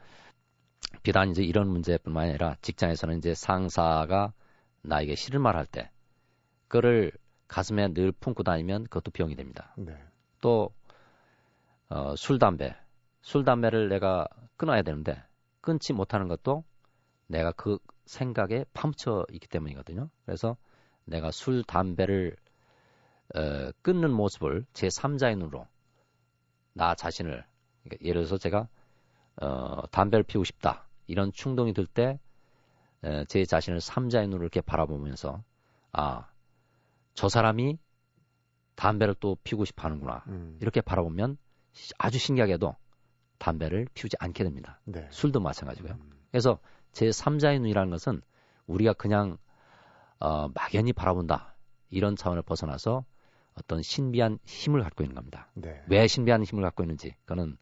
비단 1.02 1.30
이제 1.30 1.42
이런 1.42 1.68
문제뿐만 1.68 2.28
아니라 2.30 2.56
직장에서는 2.62 3.18
이제 3.18 3.34
상사가 3.34 4.32
나에게 4.82 5.14
싫은 5.14 5.40
말할 5.42 5.66
때, 5.66 5.90
그거를 6.68 7.12
가슴에 7.48 7.92
늘 7.92 8.12
품고 8.12 8.42
다니면 8.42 8.84
그것도 8.84 9.10
병이 9.12 9.36
됩니다. 9.36 9.74
네. 9.76 9.96
또, 10.40 10.70
어, 11.88 12.14
술, 12.16 12.38
담배. 12.38 12.74
술, 13.20 13.44
담배를 13.44 13.88
내가 13.88 14.26
끊어야 14.56 14.82
되는데, 14.82 15.22
끊지 15.60 15.92
못하는 15.92 16.28
것도 16.28 16.64
내가 17.26 17.52
그 17.52 17.78
생각에 18.06 18.64
파묻혀 18.72 19.26
있기 19.32 19.48
때문이거든요. 19.48 20.08
그래서 20.24 20.56
내가 21.06 21.30
술, 21.30 21.64
담배를 21.64 22.36
어, 23.34 23.70
끊는 23.82 24.12
모습을 24.12 24.66
제 24.74 24.88
3자의 24.88 25.36
눈으로 25.38 25.66
나 26.74 26.94
자신을 26.94 27.44
그러니까 27.84 28.04
예를 28.06 28.22
들어서 28.22 28.38
제가 28.38 28.68
어, 29.40 29.82
담배를 29.90 30.22
피우고 30.24 30.44
싶다 30.44 30.86
이런 31.06 31.32
충동이 31.32 31.72
들 31.72 31.86
때 31.86 32.18
제 33.28 33.44
자신을 33.44 33.78
3자의 33.78 34.22
눈으로 34.22 34.42
이렇게 34.42 34.60
바라보면서 34.60 35.42
아 35.92 36.26
저 37.16 37.28
사람이 37.30 37.78
담배를 38.76 39.14
또 39.18 39.36
피우고 39.42 39.64
싶어 39.64 39.84
하는구나 39.84 40.22
음. 40.28 40.58
이렇게 40.60 40.82
바라보면 40.82 41.38
아주 41.98 42.18
신기하게도 42.18 42.76
담배를 43.38 43.88
피우지 43.94 44.16
않게 44.20 44.44
됩니다. 44.44 44.80
네. 44.84 45.08
술도 45.10 45.40
마찬가지고요. 45.40 45.94
음. 45.94 46.12
그래서 46.30 46.58
제 46.92 47.08
3자의 47.08 47.58
눈이라는 47.60 47.90
것은 47.90 48.20
우리가 48.66 48.92
그냥 48.92 49.38
어, 50.20 50.48
막연히 50.54 50.92
바라본다 50.92 51.54
이런 51.90 52.16
차원을 52.16 52.42
벗어나서 52.42 53.04
어떤 53.54 53.82
신비한 53.82 54.38
힘을 54.44 54.82
갖고 54.82 55.02
있는 55.02 55.14
겁니다. 55.14 55.48
네. 55.54 55.82
왜 55.88 56.06
신비한 56.06 56.42
힘을 56.42 56.62
갖고 56.62 56.82
있는지 56.82 57.14
그거는 57.24 57.56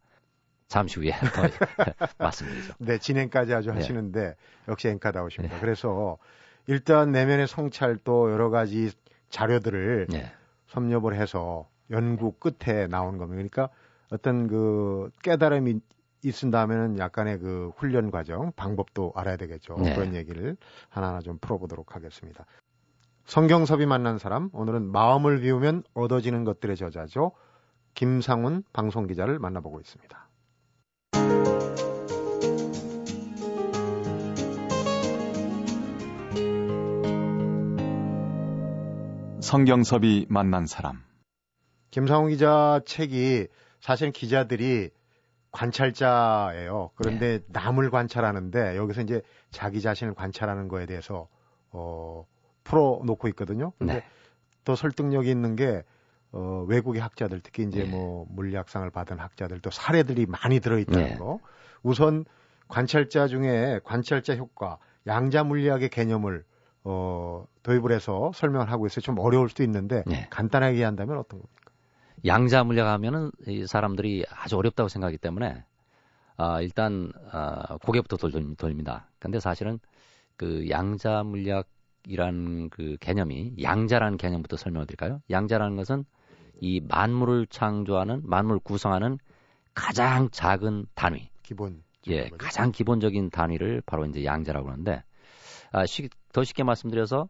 잠시 0.68 0.98
후에 0.98 1.10
말씀드리죠. 2.18 2.74
네, 2.78 2.98
진행까지 2.98 3.54
아주 3.54 3.70
네. 3.70 3.76
하시는데 3.76 4.34
역시 4.68 4.88
앵카다우십니다. 4.88 5.54
네. 5.54 5.60
그래서 5.60 6.18
일단 6.66 7.12
내면의 7.12 7.46
성찰도 7.46 8.32
여러 8.32 8.50
가지 8.50 8.90
자료들을 9.28 10.08
네. 10.10 10.32
섭렵을 10.66 11.14
해서 11.14 11.68
연구 11.90 12.32
끝에 12.32 12.86
나온 12.86 13.18
겁니다. 13.18 13.36
그러니까 13.36 13.68
어떤 14.10 14.48
그 14.48 15.10
깨달음이 15.22 15.80
있은다면은 16.24 16.98
약간의 16.98 17.38
그 17.38 17.70
훈련 17.76 18.10
과정, 18.10 18.52
방법도 18.56 19.12
알아야 19.14 19.36
되겠죠. 19.36 19.74
네. 19.78 19.94
그런 19.94 20.14
얘기를 20.14 20.56
하나하나 20.88 21.20
좀 21.20 21.38
풀어보도록 21.38 21.94
하겠습니다. 21.94 22.46
성경섭이 23.26 23.86
만난 23.86 24.18
사람, 24.18 24.50
오늘은 24.52 24.90
마음을 24.90 25.40
비우면 25.40 25.84
얻어지는 25.94 26.44
것들의 26.44 26.76
저자죠. 26.76 27.32
김상훈 27.94 28.64
방송 28.72 29.06
기자를 29.06 29.38
만나보고 29.38 29.80
있습니다. 29.80 30.28
성경섭이 39.40 40.26
만난 40.28 40.66
사람. 40.66 41.04
김상훈 41.90 42.30
기자 42.30 42.80
책이 42.86 43.46
사실 43.80 44.10
기자들이 44.10 44.90
관찰자예요. 45.54 46.90
그런데 46.96 47.38
네. 47.38 47.44
남을 47.48 47.90
관찰하는데 47.90 48.76
여기서 48.76 49.02
이제 49.02 49.22
자기 49.50 49.80
자신을 49.80 50.14
관찰하는 50.14 50.66
거에 50.68 50.84
대해서 50.84 51.28
어 51.70 52.26
풀어놓고 52.64 53.28
있거든요. 53.28 53.72
근데 53.78 53.94
네. 53.94 54.02
더 54.64 54.74
설득력이 54.74 55.30
있는 55.30 55.54
게 55.54 55.84
어, 56.32 56.64
외국의 56.68 57.00
학자들 57.00 57.40
특히 57.40 57.62
이제 57.62 57.84
네. 57.84 57.84
뭐 57.84 58.26
물리학상을 58.30 58.88
받은 58.90 59.20
학자들 59.20 59.60
또 59.60 59.70
사례들이 59.70 60.26
많이 60.26 60.58
들어있다는 60.58 61.08
네. 61.10 61.14
거. 61.14 61.38
우선 61.84 62.24
관찰자 62.66 63.28
중에 63.28 63.78
관찰자 63.84 64.34
효과, 64.34 64.78
양자 65.06 65.44
물리학의 65.44 65.90
개념을 65.90 66.44
어, 66.82 67.46
도입을 67.62 67.92
해서 67.92 68.32
설명을 68.34 68.72
하고 68.72 68.86
있어요. 68.86 69.02
좀 69.02 69.18
어려울 69.20 69.48
수도 69.48 69.62
있는데 69.62 70.02
네. 70.06 70.26
간단하게 70.30 70.82
한다면 70.82 71.18
어떤 71.18 71.40
겁니까? 71.40 71.63
양자 72.26 72.64
물리학 72.64 72.88
하면은 72.88 73.30
이 73.46 73.66
사람들이 73.66 74.24
아주 74.30 74.56
어렵다고 74.56 74.88
생각하기 74.88 75.18
때문에 75.18 75.64
아, 76.36 76.60
일단 76.60 77.12
아, 77.30 77.76
고개부터 77.78 78.16
돌, 78.16 78.32
돌립니다. 78.56 79.08
근데 79.18 79.40
사실은 79.40 79.78
그 80.36 80.68
양자 80.68 81.22
물리학 81.22 81.66
이란 82.06 82.68
그 82.70 82.96
개념이 83.00 83.54
양자라는 83.62 84.18
개념부터 84.18 84.56
설명을 84.56 84.86
드릴까요? 84.86 85.22
양자라는 85.30 85.76
것은 85.76 86.04
이 86.60 86.80
만물을 86.80 87.46
창조하는 87.46 88.22
만물을 88.24 88.60
구성하는 88.60 89.18
가장 89.74 90.28
작은 90.30 90.86
단위. 90.94 91.30
기본. 91.42 91.82
예? 92.08 92.28
가장 92.36 92.72
기본적인 92.72 93.30
단위를 93.30 93.82
바로 93.86 94.04
이제 94.04 94.24
양자라고 94.24 94.70
하는데 94.70 95.02
아, 95.72 95.86
쉽, 95.86 96.10
더 96.32 96.44
쉽게 96.44 96.62
말씀드려서 96.62 97.28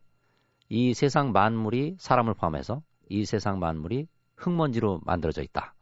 이 0.68 0.94
세상 0.94 1.32
만물이 1.32 1.96
사람을 1.98 2.34
포함해서 2.34 2.82
이 3.08 3.24
세상 3.24 3.60
만물이 3.60 4.08
흙먼지로 4.36 5.00
만들어져 5.04 5.42
있다. 5.42 5.74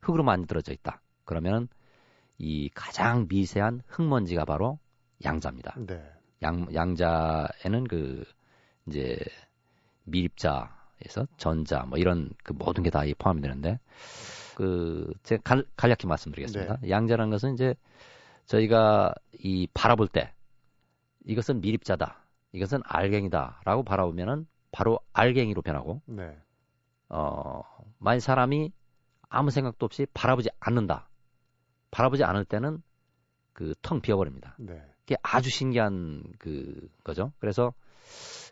흙으로 0.00 0.22
만들어져 0.22 0.72
있다. 0.72 1.00
그러면 1.24 1.68
이 2.38 2.68
가장 2.74 3.26
미세한 3.28 3.82
흙먼지가 3.86 4.44
바로 4.44 4.78
양자입니다. 5.24 5.76
네. 5.86 6.02
양, 6.42 6.66
양자에는 6.74 7.84
그 7.88 8.24
이제 8.86 9.16
미립자에서 10.04 11.26
전자 11.36 11.84
뭐 11.84 11.98
이런 11.98 12.30
그 12.42 12.52
모든 12.52 12.82
게 12.82 12.90
다 12.90 13.02
포함이 13.18 13.40
되는데 13.40 13.78
그 14.56 15.12
제가 15.22 15.62
간략히 15.76 16.06
말씀드리겠습니다. 16.06 16.78
네. 16.82 16.90
양자라는 16.90 17.30
것은 17.30 17.54
이제 17.54 17.74
저희가 18.46 19.14
이 19.38 19.68
바라볼 19.72 20.08
때 20.08 20.32
이것은 21.24 21.60
미립자다. 21.60 22.18
이것은 22.52 22.82
알갱이다라고 22.84 23.84
바라보면은 23.84 24.46
바로 24.72 24.98
알갱이로 25.12 25.62
변하고 25.62 26.02
네. 26.06 26.36
어 27.12 27.62
만약 27.98 28.20
사람이 28.20 28.72
아무 29.28 29.50
생각도 29.50 29.86
없이 29.86 30.06
바라보지 30.12 30.48
않는다. 30.60 31.08
바라보지 31.90 32.24
않을 32.24 32.44
때는 32.44 32.82
그 33.52 33.74
텅 33.82 34.00
비어버립니다. 34.00 34.56
네. 34.58 34.82
그게 35.00 35.16
아주 35.22 35.50
신기한 35.50 36.24
그 36.38 36.88
거죠. 37.04 37.32
그래서 37.38 37.72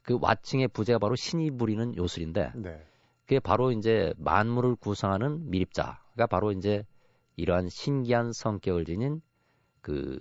그 0.02 0.18
와칭의 0.20 0.68
부재가 0.68 0.98
바로 0.98 1.16
신이 1.16 1.52
부리는 1.52 1.96
요술인데 1.96 2.52
네. 2.56 2.86
그게 3.22 3.40
바로 3.40 3.72
이제 3.72 4.12
만물을 4.18 4.76
구성하는 4.76 5.50
미립자가 5.50 6.26
바로 6.28 6.52
이제 6.52 6.84
이러한 7.36 7.68
신기한 7.68 8.32
성격을 8.32 8.84
지닌 8.84 9.22
그 9.80 10.18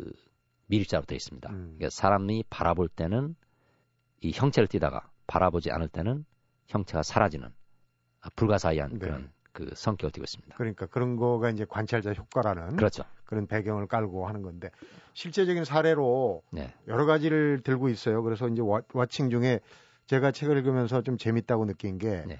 미립자로 0.67 1.05
되어 1.05 1.15
있습니다. 1.15 1.49
음. 1.49 1.75
그러니까 1.77 1.89
사람이 1.89 2.45
바라볼 2.49 2.87
때는 2.87 3.35
이 4.21 4.31
형체를 4.31 4.67
띠다가 4.67 5.09
바라보지 5.27 5.71
않을 5.71 5.87
때는 5.89 6.25
형체가 6.67 7.01
사라지는 7.03 7.49
불가사의한 8.35 8.91
네. 8.93 8.99
그런 8.99 9.31
그 9.51 9.69
성격을 9.73 10.11
띠고 10.11 10.23
있습니다. 10.23 10.55
그러니까 10.57 10.85
그런 10.85 11.15
거가 11.15 11.49
이제 11.49 11.65
관찰자 11.67 12.13
효과라는 12.13 12.75
그렇죠. 12.75 13.03
그런 13.25 13.47
배경을 13.47 13.87
깔고 13.87 14.27
하는 14.27 14.41
건데 14.41 14.69
실제적인 15.13 15.65
사례로 15.65 16.43
네. 16.51 16.73
여러 16.87 17.05
가지를 17.05 17.61
들고 17.63 17.89
있어요. 17.89 18.23
그래서 18.23 18.47
이제 18.47 18.61
와, 18.61 18.81
칭 19.07 19.29
중에 19.29 19.59
제가 20.07 20.31
책을 20.31 20.57
읽으면서 20.57 21.01
좀 21.01 21.17
재밌다고 21.17 21.65
느낀 21.65 21.97
게그 21.97 22.27
네. 22.27 22.39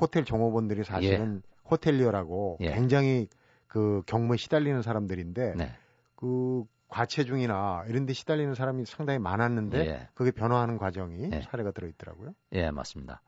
호텔 0.00 0.24
종업원들이 0.24 0.84
사실은 0.84 1.42
호텔리어라고 1.70 2.58
예. 2.60 2.72
굉장히 2.72 3.28
그 3.66 4.02
경무에 4.06 4.36
시달리는 4.36 4.82
사람들인데 4.82 5.54
네. 5.56 5.72
그 6.14 6.64
과체중이나 6.88 7.84
이런 7.88 8.06
데 8.06 8.12
시달리는 8.12 8.54
사람이 8.54 8.84
상당히 8.86 9.18
많았는데 9.18 9.78
예. 9.86 10.08
그게 10.14 10.30
변화하는 10.30 10.78
과정이 10.78 11.30
예. 11.32 11.42
사례가 11.42 11.72
들어 11.72 11.88
있더라고요. 11.88 12.34
예, 12.52 12.70
맞습니다. 12.70 13.20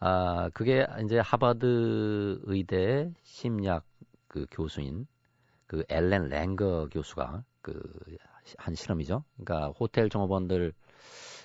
아, 0.00 0.48
그게 0.54 0.86
이제 1.04 1.18
하버드 1.18 2.40
의대 2.44 3.12
심리학 3.22 3.84
그 4.28 4.46
교수인 4.50 5.06
그 5.66 5.84
엘렌 5.88 6.28
랭거 6.28 6.88
교수가 6.92 7.44
그 7.60 7.72
한 8.56 8.74
실험이죠. 8.74 9.24
그러니까 9.36 9.68
호텔 9.78 10.08
종업원들 10.08 10.72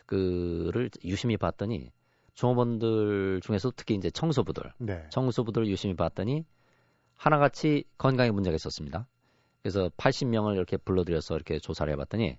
그를 0.05 0.89
유심히 1.03 1.37
봤더니 1.37 1.91
종업원들 2.35 3.41
중에서 3.41 3.71
특히 3.75 3.95
이제 3.95 4.09
청소부들, 4.09 4.73
네. 4.79 5.05
청소부들을 5.09 5.67
유심히 5.67 5.95
봤더니 5.95 6.45
하나같이 7.15 7.83
건강에 7.97 8.31
문제가 8.31 8.55
있었습니다. 8.55 9.07
그래서 9.61 9.89
80명을 9.97 10.55
이렇게 10.55 10.77
불러들여서 10.77 11.35
이렇게 11.35 11.59
조사를 11.59 11.91
해봤더니 11.93 12.37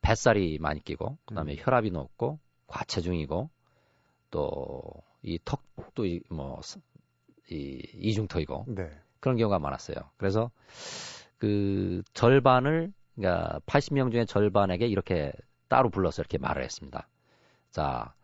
뱃살이 0.00 0.58
많이 0.60 0.82
끼고 0.82 1.18
그다음에 1.26 1.54
음. 1.54 1.56
혈압이 1.58 1.90
높고 1.90 2.38
과체중이고 2.68 3.50
또 4.30 4.82
이 5.22 5.38
턱도 5.44 6.06
이, 6.06 6.20
뭐 6.30 6.60
이, 7.50 7.82
이중턱이고 7.94 8.66
네. 8.68 8.90
그런 9.20 9.36
경우가 9.36 9.58
많았어요. 9.58 9.96
그래서 10.16 10.50
그 11.38 12.02
절반을 12.14 12.92
그러니까 13.16 13.60
80명 13.66 14.12
중에 14.12 14.24
절반에게 14.24 14.86
이렇게 14.86 15.32
따로 15.68 15.90
불러서 15.90 16.22
이렇게 16.22 16.38
말을 16.38 16.62
했습니다. 16.62 17.08
자, 17.70 18.14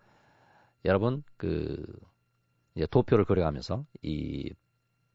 여러분 0.84 1.22
그 1.36 1.84
이제 2.74 2.86
도표를 2.86 3.24
그려가면서 3.24 3.84
이 4.02 4.52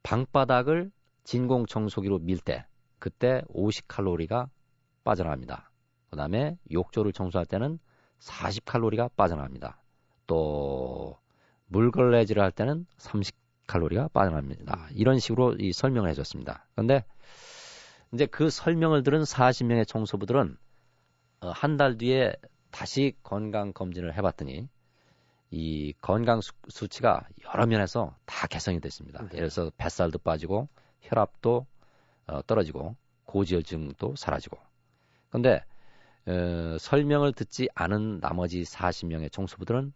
방바닥을 0.04 0.92
진공 1.24 1.66
청소기로 1.66 2.20
밀 2.20 2.40
때 2.40 2.66
그때 3.00 3.42
50칼로리가 3.50 4.50
빠져나갑니다. 5.04 5.72
그 6.10 6.18
다음에 6.18 6.58
욕조를 6.72 7.14
청소할 7.14 7.46
때는 7.46 7.80
40칼로리가 8.20 9.12
빠져나갑니다. 9.16 9.82
또 10.28 11.18
물걸레질을 11.70 12.42
할 12.42 12.52
때는 12.52 12.86
30칼로리가 12.98 14.12
빠져나갑니다. 14.12 14.90
이런 14.94 15.20
식으로 15.20 15.56
이 15.60 15.72
설명을 15.72 16.10
해줬습니다. 16.10 16.68
그런데 16.74 17.04
이제 18.14 18.26
그 18.26 18.50
설명을 18.50 19.04
들은 19.04 19.24
40명의 19.24 19.88
청소부들은 19.88 20.58
어, 21.42 21.50
한달 21.52 21.98
뒤에 21.98 22.34
다시 22.72 23.16
건강 23.24 23.72
검진을 23.72 24.16
해봤더니 24.18 24.68
이 25.52 25.94
건강 26.02 26.42
수, 26.42 26.52
수치가 26.68 27.26
여러 27.46 27.66
면에서 27.66 28.16
다 28.26 28.48
개선이 28.48 28.82
됐습니다. 28.82 29.20
네. 29.30 29.38
예를 29.38 29.50
들어서 29.50 29.72
뱃살도 29.78 30.20
빠지고 30.20 30.68
혈압도 31.02 31.66
어, 32.28 32.42
떨어지고 32.46 32.96
고지혈증도 33.26 34.16
사라지고. 34.16 34.58
근데 35.30 35.64
어, 36.26 36.78
설명을 36.80 37.34
듣지 37.34 37.70
않은 37.74 38.20
나머지 38.20 38.64
40명의 38.64 39.32
청소부들은 39.32 39.94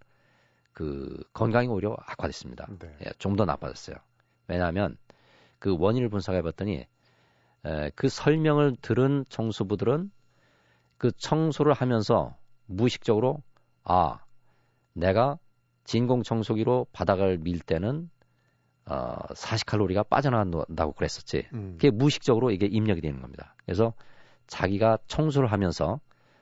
그 0.73 1.23
건강이 1.33 1.67
오히려 1.67 1.95
악화됐습니다. 2.07 2.67
네. 2.79 2.97
예, 3.05 3.11
좀 3.19 3.35
더 3.35 3.45
나빠졌어요. 3.45 3.95
왜냐하면 4.47 4.97
그 5.59 5.75
원인을 5.79 6.09
분석해 6.09 6.41
봤더니 6.41 6.85
에, 7.65 7.89
그 7.95 8.09
설명을 8.09 8.75
들은 8.81 9.25
청소부들은 9.29 10.11
그 10.97 11.11
청소를 11.13 11.73
하면서 11.73 12.35
무의식적으로 12.65 13.41
아 13.83 14.19
내가 14.93 15.37
진공 15.85 16.23
청소기로 16.23 16.87
바닥을 16.93 17.37
밀 17.39 17.59
때는 17.59 18.09
어, 18.85 19.15
40칼로리가 19.33 20.07
빠져나간다고 20.09 20.91
그랬었지. 20.93 21.47
음. 21.53 21.73
그게 21.73 21.89
무의식적으로 21.89 22.51
이게 22.51 22.65
입력이 22.65 23.01
되는 23.01 23.21
겁니다. 23.21 23.55
그래서 23.65 23.93
자기가 24.47 24.97
청소를 25.07 25.51
하면서 25.51 25.99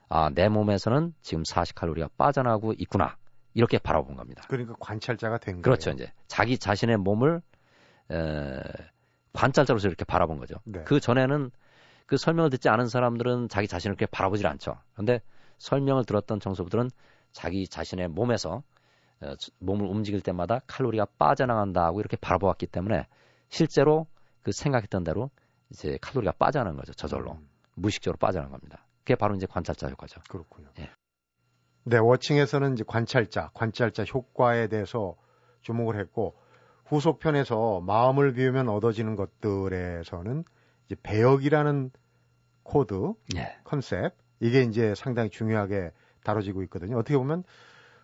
아, 0.10 0.30
내 0.34 0.50
몸에서는 0.50 1.13
지금 1.22 1.44
40칼로리가 1.44 2.10
빠져나가고 2.17 2.74
있구나. 2.80 3.15
이렇게 3.54 3.78
바라본 3.78 4.16
겁니다. 4.16 4.44
그러니까 4.48 4.76
관찰자가 4.80 5.38
된 5.38 5.56
거예요. 5.56 5.62
그렇죠. 5.64 5.92
이제 5.92 6.12
자기 6.28 6.58
자신의 6.58 6.98
몸을 6.98 7.42
에, 8.12 8.62
관찰자로서 9.34 9.88
이렇게 9.88 10.06
바라본 10.06 10.40
거죠. 10.40 10.56
네. 10.66 10.84
그 10.84 11.00
전에는 11.00 11.52
그 12.06 12.18
설명을 12.18 12.50
듣지 12.50 12.70
않은 12.70 12.88
사람들은 12.88 13.50
자기 13.50 13.68
자신을 13.68 13.96
그렇게 13.96 14.10
바라보질 14.12 14.48
않죠. 14.48 14.78
그런데 14.94 15.22
설명을 15.60 16.06
들었던 16.06 16.40
청소부들은 16.40 16.90
자기 17.32 17.68
자신의 17.68 18.10
몸에서 18.10 18.64
어, 19.22 19.34
몸을 19.60 19.86
움직일 19.86 20.22
때마다 20.22 20.60
칼로리가 20.68 21.06
빠져나간다고 21.18 22.00
이렇게 22.00 22.18
바라보았기 22.18 22.68
때문에 22.68 23.08
실제로 23.50 24.08
그 24.42 24.52
생각했던 24.52 25.04
대로 25.04 25.30
이제 25.70 25.98
칼로리가 26.02 26.34
빠져나가는 26.34 26.78
거죠. 26.78 26.94
저절로 26.94 27.34
음, 27.34 27.48
무의식적으로 27.76 28.18
빠져나간 28.18 28.52
겁니다. 28.52 28.86
그게 29.00 29.16
바로 29.16 29.36
이제 29.36 29.46
관찰자 29.46 29.88
효과죠. 29.88 30.22
그렇군요. 30.30 30.70
예. 30.80 30.90
네, 31.84 31.98
워칭에서는 31.98 32.74
이제 32.74 32.84
관찰자, 32.86 33.50
관찰자 33.54 34.04
효과에 34.04 34.67
대해서 34.67 35.15
주목을 35.62 36.00
했고 36.00 36.36
후속편에서 36.86 37.82
마음을 37.82 38.34
비우면 38.34 38.70
얻어지는 38.70 39.15
것들에서는 39.15 40.44
이제 40.86 40.96
배역이라는 41.02 41.91
코드 42.63 43.13
예. 43.36 43.58
컨셉 43.63 44.13
이게 44.39 44.62
이제 44.63 44.94
상당히 44.96 45.30
중요하게 45.30 45.91
다뤄지고 46.24 46.63
있거든요. 46.63 46.98
어떻게 46.98 47.17
보면 47.17 47.44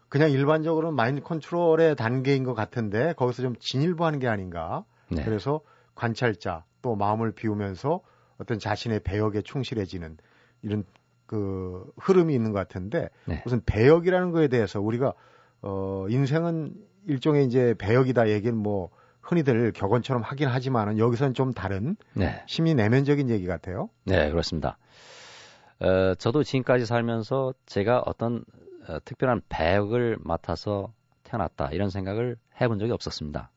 그냥 0.09 0.31
일반적으로 0.31 0.91
마인드 0.91 1.21
컨트롤의 1.21 1.95
단계인 1.95 2.43
것 2.43 2.53
같은데 2.53 3.13
거기서 3.13 3.41
좀 3.41 3.55
진일보하는 3.59 4.19
게 4.19 4.27
아닌가. 4.27 4.85
네. 5.09 5.23
그래서 5.23 5.61
관찰자 5.95 6.63
또 6.81 6.95
마음을 6.95 7.33
비우면서 7.33 8.01
어떤 8.37 8.59
자신의 8.59 9.01
배역에 9.01 9.41
충실해지는 9.41 10.17
이런 10.61 10.85
그 11.27 11.85
흐름이 11.97 12.33
있는 12.33 12.51
것 12.51 12.59
같은데 12.59 13.09
네. 13.25 13.41
무슨 13.43 13.61
배역이라는 13.65 14.31
거에 14.31 14.47
대해서 14.47 14.81
우리가 14.81 15.13
어 15.61 16.07
인생은 16.09 16.73
일종의 17.07 17.45
이제 17.45 17.75
배역이다 17.77 18.29
얘기는 18.29 18.55
뭐 18.55 18.89
흔히들 19.21 19.73
격언처럼 19.73 20.23
하긴 20.23 20.47
하지만은 20.47 20.97
여기서는 20.97 21.33
좀 21.33 21.51
다른 21.51 21.97
네. 22.13 22.41
심리 22.47 22.73
내면적인 22.73 23.29
얘기 23.29 23.45
같아요. 23.45 23.89
네, 24.05 24.29
그렇습니다. 24.31 24.77
어, 25.79 26.15
저도 26.15 26.43
지금까지 26.43 26.85
살면서 26.85 27.53
제가 27.65 28.01
어떤 28.05 28.43
어, 28.87 28.97
특별한 29.03 29.41
배역을 29.49 30.17
맡아서 30.21 30.93
태어났다 31.23 31.71
이런 31.71 31.89
생각을 31.89 32.37
해본 32.61 32.79
적이 32.79 32.93
없었습니다. 32.93 33.51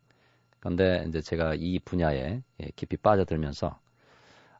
그런데 0.59 1.05
이제 1.09 1.21
제가 1.21 1.55
이 1.57 1.79
분야에 1.79 2.43
예, 2.61 2.71
깊이 2.77 2.97
빠져들면서 2.97 3.79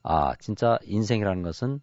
아 0.03 0.35
진짜 0.39 0.79
인생이라는 0.85 1.43
것은 1.43 1.81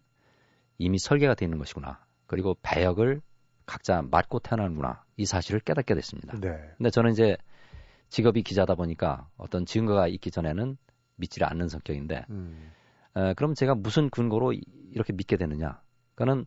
이미 0.78 0.98
설계가 0.98 1.34
되어 1.34 1.46
있는 1.46 1.58
것이구나. 1.58 2.04
그리고 2.26 2.56
배역을 2.62 3.20
각자 3.66 4.02
맡고 4.02 4.40
태어나는구나. 4.40 5.04
이 5.16 5.26
사실을 5.26 5.60
깨닫게 5.60 5.94
됐습니다. 5.94 6.38
네. 6.40 6.56
근데 6.76 6.90
저는 6.90 7.12
이제 7.12 7.36
직업이 8.08 8.42
기자다 8.42 8.74
보니까 8.74 9.28
어떤 9.36 9.66
증거가 9.66 10.08
있기 10.08 10.30
전에는 10.30 10.76
믿지를 11.16 11.46
않는 11.48 11.68
성격인데 11.68 12.24
음. 12.30 12.72
에, 13.16 13.34
그럼 13.34 13.54
제가 13.54 13.74
무슨 13.74 14.08
근거로 14.08 14.52
이- 14.52 14.62
이렇게 14.92 15.12
믿게 15.12 15.36
되느냐? 15.36 15.82
그거는 16.14 16.46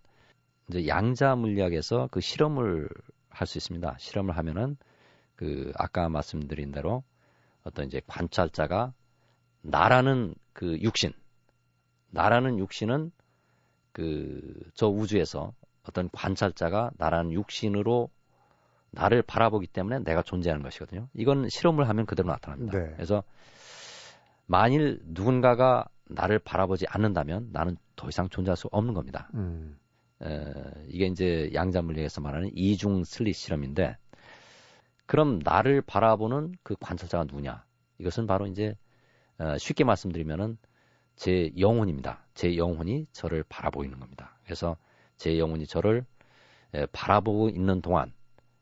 이제 0.70 0.88
양자 0.88 1.36
물리학에서 1.36 2.08
그 2.12 2.22
실험을 2.22 2.90
할 3.30 3.48
수 3.48 3.58
있습니다. 3.58 3.96
실험을 3.98 4.36
하면은 4.38 4.78
그 5.36 5.72
아까 5.76 6.10
말씀드린 6.10 6.72
대로 6.72 7.04
어떤 7.64 7.86
이제 7.86 8.02
관찰자가 8.08 8.94
나라는 9.62 10.34
그 10.54 10.78
육신, 10.80 11.12
나라는 12.10 12.60
육신은 12.60 13.12
그 13.92 14.62
저 14.76 14.88
우주에서 14.88 15.54
어떤 15.84 16.10
관찰자가 16.12 16.92
나라는 16.98 17.32
육신으로 17.34 18.10
나를 18.92 19.22
바라보기 19.22 19.68
때문에 19.68 20.00
내가 20.00 20.22
존재하는 20.22 20.64
것이거든요. 20.64 21.08
이건 21.14 21.48
실험을 21.50 21.88
하면 21.88 22.06
그대로 22.06 22.30
나타납니다. 22.30 22.78
네. 22.78 22.92
그래서 22.96 23.24
만일 24.48 25.00
누군가가 25.06 25.86
나를 26.10 26.40
바라보지 26.40 26.86
않는다면 26.90 27.50
나는 27.52 27.78
더 27.96 28.10
이상 28.10 28.28
존재할 28.28 28.58
수 28.58 28.68
없는 28.72 28.94
겁니다. 28.94 29.30
음. 29.34 29.78
에, 30.22 30.54
이게 30.88 31.06
이제 31.06 31.50
양자물리에서 31.54 32.22
말하는 32.22 32.52
이중 32.54 33.04
슬릿 33.04 33.36
실험인데 33.36 33.98
그럼 35.06 35.40
나를 35.44 35.82
바라보는 35.82 36.56
그 36.64 36.76
관찰자가 36.80 37.24
누구냐? 37.26 37.64
이것은 38.00 38.28
바로 38.28 38.46
이제 38.46 38.76
어, 39.38 39.58
쉽게 39.58 39.84
말씀드리면은 39.84 40.58
제 41.16 41.52
영혼입니다. 41.58 42.26
제 42.34 42.58
영혼이 42.58 43.08
저를 43.12 43.44
바라보이는 43.48 44.00
겁니다. 44.00 44.38
그래서 44.44 44.78
제 45.18 45.38
영혼이 45.38 45.68
저를 45.68 46.06
에, 46.74 46.86
바라보고 46.88 47.50
있는 47.50 47.82
동안 47.82 48.12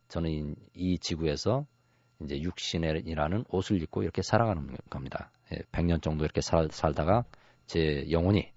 저는 0.09 0.29
이, 0.29 0.55
이 0.73 0.99
지구에서 0.99 1.65
이제 2.21 2.41
육신이라는 2.41 3.45
옷을 3.49 3.81
입고 3.81 4.03
이렇게 4.03 4.21
살아가는 4.21 4.75
겁니다. 4.89 5.31
예, 5.53 5.59
100년 5.71 6.01
정도 6.01 6.25
이렇게 6.25 6.41
살, 6.41 6.67
살다가 6.71 7.23
제 7.65 8.09
영혼이 8.11 8.51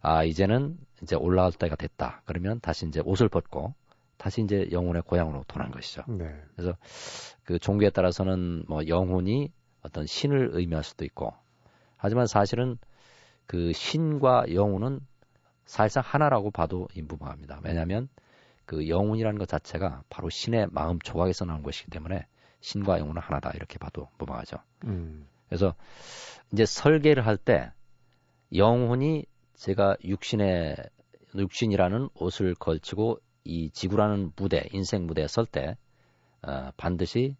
아 0.00 0.24
이제는 0.24 0.78
이제 1.02 1.16
올라갈 1.16 1.52
때가 1.52 1.76
됐다. 1.76 2.22
그러면 2.24 2.60
다시 2.60 2.86
이제 2.86 3.00
옷을 3.04 3.28
벗고 3.28 3.74
다시 4.16 4.40
이제 4.40 4.68
영혼의 4.70 5.02
고향으로 5.02 5.44
돌아간 5.48 5.72
것이죠. 5.72 6.04
네. 6.08 6.32
그래서 6.54 6.76
그 7.44 7.58
종교에 7.58 7.90
따라서는 7.90 8.64
뭐 8.68 8.86
영혼이 8.86 9.52
어떤 9.82 10.06
신을 10.06 10.50
의미할 10.52 10.84
수도 10.84 11.04
있고 11.04 11.34
하지만 11.96 12.26
사실은 12.26 12.78
그 13.46 13.72
신과 13.72 14.46
영혼은 14.54 15.00
사실상 15.64 16.02
하나라고 16.06 16.50
봐도 16.50 16.88
무방합니다. 16.94 17.60
왜냐하면 17.64 18.08
그 18.64 18.88
영혼이라는 18.88 19.38
것 19.38 19.48
자체가 19.48 20.02
바로 20.08 20.30
신의 20.30 20.68
마음 20.70 20.98
조각에서 20.98 21.44
나온 21.44 21.62
것이기 21.62 21.90
때문에 21.90 22.26
신과 22.60 22.98
영혼은 23.00 23.20
하나다 23.20 23.50
이렇게 23.54 23.78
봐도 23.78 24.08
무방하죠. 24.18 24.58
음. 24.84 25.26
그래서 25.48 25.74
이제 26.52 26.64
설계를 26.64 27.26
할 27.26 27.36
때 27.36 27.72
영혼이 28.54 29.26
제가 29.54 29.96
육신의 30.04 30.76
육신이라는 31.34 32.10
옷을 32.14 32.54
걸치고 32.54 33.18
이 33.44 33.70
지구라는 33.70 34.32
무대, 34.36 34.68
인생 34.72 35.06
무대에 35.06 35.26
설때 35.26 35.76
어, 36.42 36.70
반드시 36.76 37.36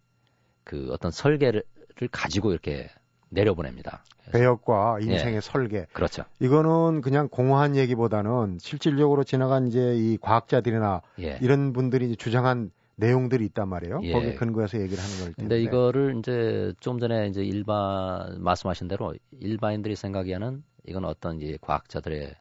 그 0.63 0.89
어떤 0.91 1.11
설계를 1.11 1.63
가지고 2.11 2.51
이렇게 2.51 2.89
내려보냅니다. 3.33 4.03
배역과 4.31 4.99
인생의 5.01 5.35
예. 5.35 5.41
설계. 5.41 5.85
그렇죠. 5.93 6.23
이거는 6.39 7.01
그냥 7.01 7.27
공허한 7.29 7.75
얘기보다는 7.75 8.57
실질적으로 8.59 9.23
지나간 9.23 9.67
이제 9.67 9.95
이 9.95 10.17
과학자들이나 10.17 11.01
예. 11.19 11.37
이런 11.41 11.73
분들이 11.73 12.15
주장한 12.15 12.71
내용들이 12.95 13.45
있단 13.45 13.67
말이에요. 13.67 14.01
예. 14.03 14.13
거기에 14.13 14.35
근거해서 14.35 14.79
얘기를 14.79 15.03
하는 15.03 15.17
걸 15.17 15.25
텐데. 15.33 15.41
근데 15.41 15.61
이거를 15.61 16.15
이제 16.19 16.73
좀 16.79 16.99
전에 16.99 17.27
이제 17.27 17.43
일반 17.43 18.41
말씀하신 18.41 18.87
대로 18.87 19.13
일반인들이 19.39 19.95
생각하는 19.95 20.63
이건 20.85 21.05
어떤 21.05 21.41
이제 21.41 21.57
과학자들의 21.61 22.35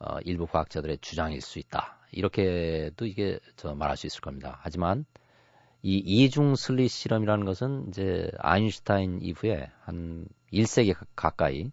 어, 0.00 0.18
일부 0.24 0.46
과학자들의 0.46 0.98
주장일 1.02 1.40
수 1.42 1.58
있다. 1.58 1.98
이렇게도 2.12 3.06
이게 3.06 3.38
저 3.56 3.74
말할 3.74 3.96
수 3.96 4.06
있을 4.06 4.20
겁니다. 4.20 4.58
하지만 4.62 5.04
이 5.82 5.96
이중 5.96 6.56
슬릿 6.56 6.90
실험이라는 6.90 7.44
것은 7.44 7.86
이제 7.88 8.30
아인슈타인 8.38 9.20
이후에 9.22 9.70
한 9.80 10.26
1세기 10.52 10.94
가까이 11.16 11.70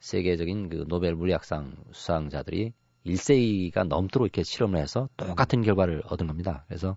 세계적인 0.00 0.68
그 0.68 0.84
노벨 0.88 1.14
물리학상 1.14 1.74
수상자들이 1.92 2.72
1세기가 3.06 3.86
넘도록 3.88 4.26
이렇게 4.26 4.42
실험을 4.42 4.78
해서 4.78 5.08
똑같은 5.16 5.62
결과를 5.62 6.02
얻은 6.06 6.26
겁니다. 6.26 6.64
그래서 6.68 6.96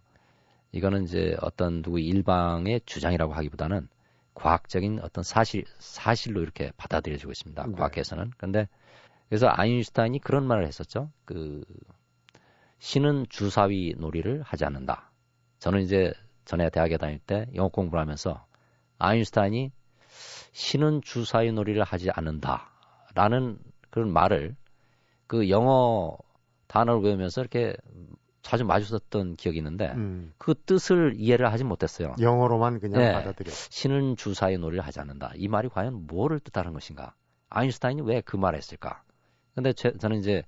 이거는 0.71 1.05
이제 1.05 1.36
어떤 1.41 1.81
누구 1.81 1.99
일방의 1.99 2.81
주장이라고 2.86 3.34
하기보다는 3.34 3.88
과학적인 4.36 4.99
어떤 5.01 5.23
사실 5.23 5.63
사실로 5.79 6.41
이렇게 6.41 6.71
받아들여지고 6.77 7.31
있습니다. 7.31 7.65
네. 7.65 7.71
과학에서는. 7.73 8.31
그런데 8.38 8.67
그래서 9.29 9.47
아인슈타인이 9.49 10.19
그런 10.19 10.45
말을 10.45 10.67
했었죠. 10.67 11.10
그 11.23 11.63
신은 12.79 13.27
주사위 13.29 13.95
놀이를 13.97 14.43
하지 14.43 14.65
않는다. 14.65 15.12
저는 15.60 15.81
이제 15.81 16.13
전에 16.45 16.69
대학에 16.69 16.97
다닐 16.97 17.19
때 17.19 17.47
영어 17.55 17.69
공부를 17.69 18.01
하면서 18.01 18.45
아인슈타인이 18.99 19.71
신은 20.53 21.01
주사위 21.01 21.51
놀이를 21.51 21.84
하지 21.84 22.10
않는다. 22.12 22.69
라는 23.13 23.58
그런 23.89 24.12
말을 24.12 24.55
그 25.27 25.49
영어 25.49 26.17
단어를 26.67 27.01
외우면서 27.01 27.41
이렇게 27.41 27.75
자주 28.41 28.63
마주 28.63 28.86
썼던 28.86 29.38
기억이 29.38 29.58
있는데 29.58 29.91
음. 29.95 30.34
그 30.38 30.53
뜻을 30.53 31.13
이해를 31.17 31.51
하지 31.51 31.63
못했어요. 31.63 32.15
영어로만 32.19 32.79
그냥 32.79 33.01
네. 33.01 33.12
받아들여. 33.12 33.51
신은 33.51 34.17
주사위 34.17 34.58
놀이를 34.58 34.86
하지 34.86 34.99
않는다. 34.99 35.31
이 35.36 35.47
말이 35.47 35.67
과연 35.67 36.05
뭐를 36.08 36.39
뜻하는 36.39 36.73
것인가? 36.73 37.15
아인슈타인이 37.49 38.01
왜 38.03 38.21
그 38.21 38.38
말을 38.38 38.58
했을까? 38.58 39.03
근데 39.55 39.73
제, 39.73 39.93
저는 39.97 40.19
이제 40.19 40.43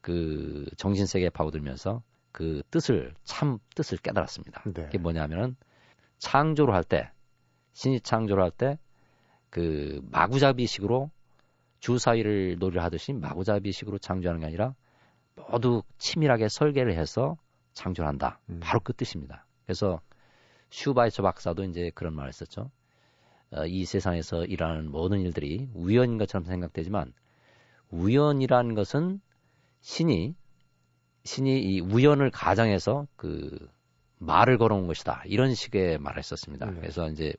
그 0.00 0.66
정신세계에 0.76 1.30
파고들면서 1.30 2.02
그 2.38 2.62
뜻을 2.70 3.14
참 3.24 3.58
뜻을 3.74 3.98
깨달았습니다. 3.98 4.62
네. 4.66 4.84
그게 4.84 4.98
뭐냐면은 4.98 5.56
창조를 6.18 6.72
할 6.72 6.84
때 6.84 7.10
신이 7.72 8.00
창조를 8.00 8.42
할 8.44 8.52
때 8.52 8.78
그 9.50 10.00
마구잡이식으로 10.10 11.10
주사위를 11.80 12.58
놀이를 12.58 12.82
하듯이 12.82 13.12
마구잡이식으로 13.12 13.98
창조하는 13.98 14.40
게 14.40 14.46
아니라 14.46 14.74
모두 15.50 15.82
치밀하게 15.98 16.48
설계를 16.48 16.94
해서 16.96 17.36
창조를 17.72 18.08
한다. 18.08 18.40
음. 18.50 18.60
바로 18.60 18.80
그 18.80 18.92
뜻입니다. 18.92 19.46
그래서 19.64 20.00
슈바이처 20.70 21.22
박사도 21.22 21.64
이제 21.64 21.90
그런 21.94 22.14
말을 22.14 22.28
했었죠. 22.28 22.70
어, 23.50 23.64
이 23.64 23.84
세상에서 23.84 24.44
일하는 24.44 24.90
모든 24.90 25.20
일들이 25.20 25.68
우연인 25.74 26.18
것처럼 26.18 26.44
생각되지만 26.44 27.14
우연이라는 27.90 28.74
것은 28.74 29.20
신이 29.80 30.34
신이 31.28 31.60
이 31.60 31.80
우연을 31.80 32.30
가장해서 32.30 33.06
그 33.16 33.68
말을 34.18 34.56
걸어온 34.58 34.86
것이다. 34.86 35.22
이런 35.26 35.54
식의 35.54 35.98
말을 35.98 36.18
했었습니다. 36.18 36.66
네. 36.70 36.80
그래서 36.80 37.08
이제 37.08 37.34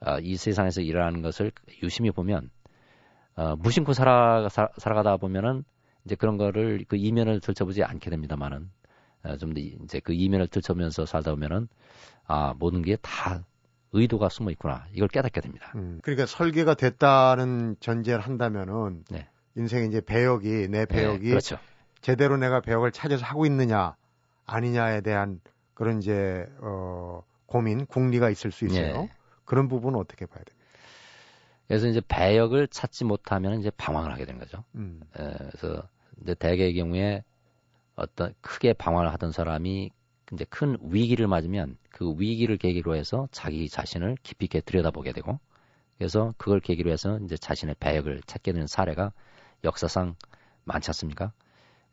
어, 0.00 0.18
이 0.20 0.36
세상에서 0.36 0.80
일어나는 0.80 1.20
것을 1.22 1.50
유심히 1.82 2.12
보면 2.12 2.50
어, 3.34 3.56
무심코 3.56 3.92
살아, 3.92 4.48
살- 4.48 4.70
살아가다 4.78 5.16
보면은 5.16 5.64
이제 6.04 6.14
그런 6.14 6.36
거를 6.36 6.84
그 6.88 6.96
이면을 6.96 7.40
들춰보지 7.40 7.82
않게 7.82 8.08
됩니다만은 8.10 8.70
어, 9.24 9.36
좀더 9.36 9.60
이제 9.60 9.98
그 10.00 10.12
이면을 10.12 10.46
들춰면서 10.46 11.04
살다 11.04 11.32
보면은 11.32 11.68
아 12.26 12.54
모든 12.58 12.82
게 12.82 12.96
다 13.02 13.44
의도가 13.92 14.28
숨어 14.28 14.50
있구나 14.52 14.86
이걸 14.92 15.08
깨닫게 15.08 15.40
됩니다. 15.40 15.72
음. 15.74 15.98
그러니까 16.02 16.26
설계가 16.26 16.74
됐다는 16.74 17.76
전제를 17.80 18.20
한다면은 18.20 19.02
네. 19.10 19.26
인생에 19.56 19.86
이제 19.86 20.00
배역이 20.00 20.68
내 20.68 20.84
배역이 20.86 21.24
네, 21.24 21.30
그렇죠. 21.30 21.58
제대로 22.08 22.38
내가 22.38 22.62
배역을 22.62 22.90
찾아서 22.90 23.26
하고 23.26 23.44
있느냐 23.44 23.94
아니냐에 24.46 25.02
대한 25.02 25.42
그런 25.74 25.98
이제 25.98 26.46
어 26.62 27.22
고민, 27.44 27.84
궁리가 27.84 28.30
있을 28.30 28.50
수 28.50 28.64
있어요. 28.64 29.02
네. 29.02 29.10
그런 29.44 29.68
부분은 29.68 29.98
어떻게 30.00 30.24
봐야 30.24 30.42
돼요? 30.42 30.56
그래서 31.66 31.86
이제 31.86 32.00
배역을 32.08 32.68
찾지 32.68 33.04
못하면 33.04 33.60
이제 33.60 33.70
방황을 33.76 34.10
하게 34.10 34.24
되는 34.24 34.40
거죠. 34.40 34.64
음. 34.74 35.02
에, 35.18 35.34
그래서 35.50 35.86
이제 36.22 36.32
대개의 36.32 36.76
경우에 36.76 37.24
어떤 37.94 38.32
크게 38.40 38.72
방황을 38.72 39.12
하던 39.12 39.30
사람이 39.30 39.90
이제 40.32 40.46
큰 40.48 40.78
위기를 40.80 41.26
맞으면 41.26 41.76
그 41.90 42.14
위기를 42.16 42.56
계기로 42.56 42.96
해서 42.96 43.28
자기 43.32 43.68
자신을 43.68 44.16
깊이 44.22 44.46
있게 44.46 44.62
들여다보게 44.62 45.12
되고 45.12 45.38
그래서 45.98 46.32
그걸 46.38 46.60
계기로 46.60 46.90
해서 46.90 47.18
이제 47.18 47.36
자신의 47.36 47.76
배역을 47.78 48.22
찾게 48.24 48.52
되는 48.52 48.66
사례가 48.66 49.12
역사상 49.62 50.14
많지 50.64 50.88
않습니까? 50.88 51.32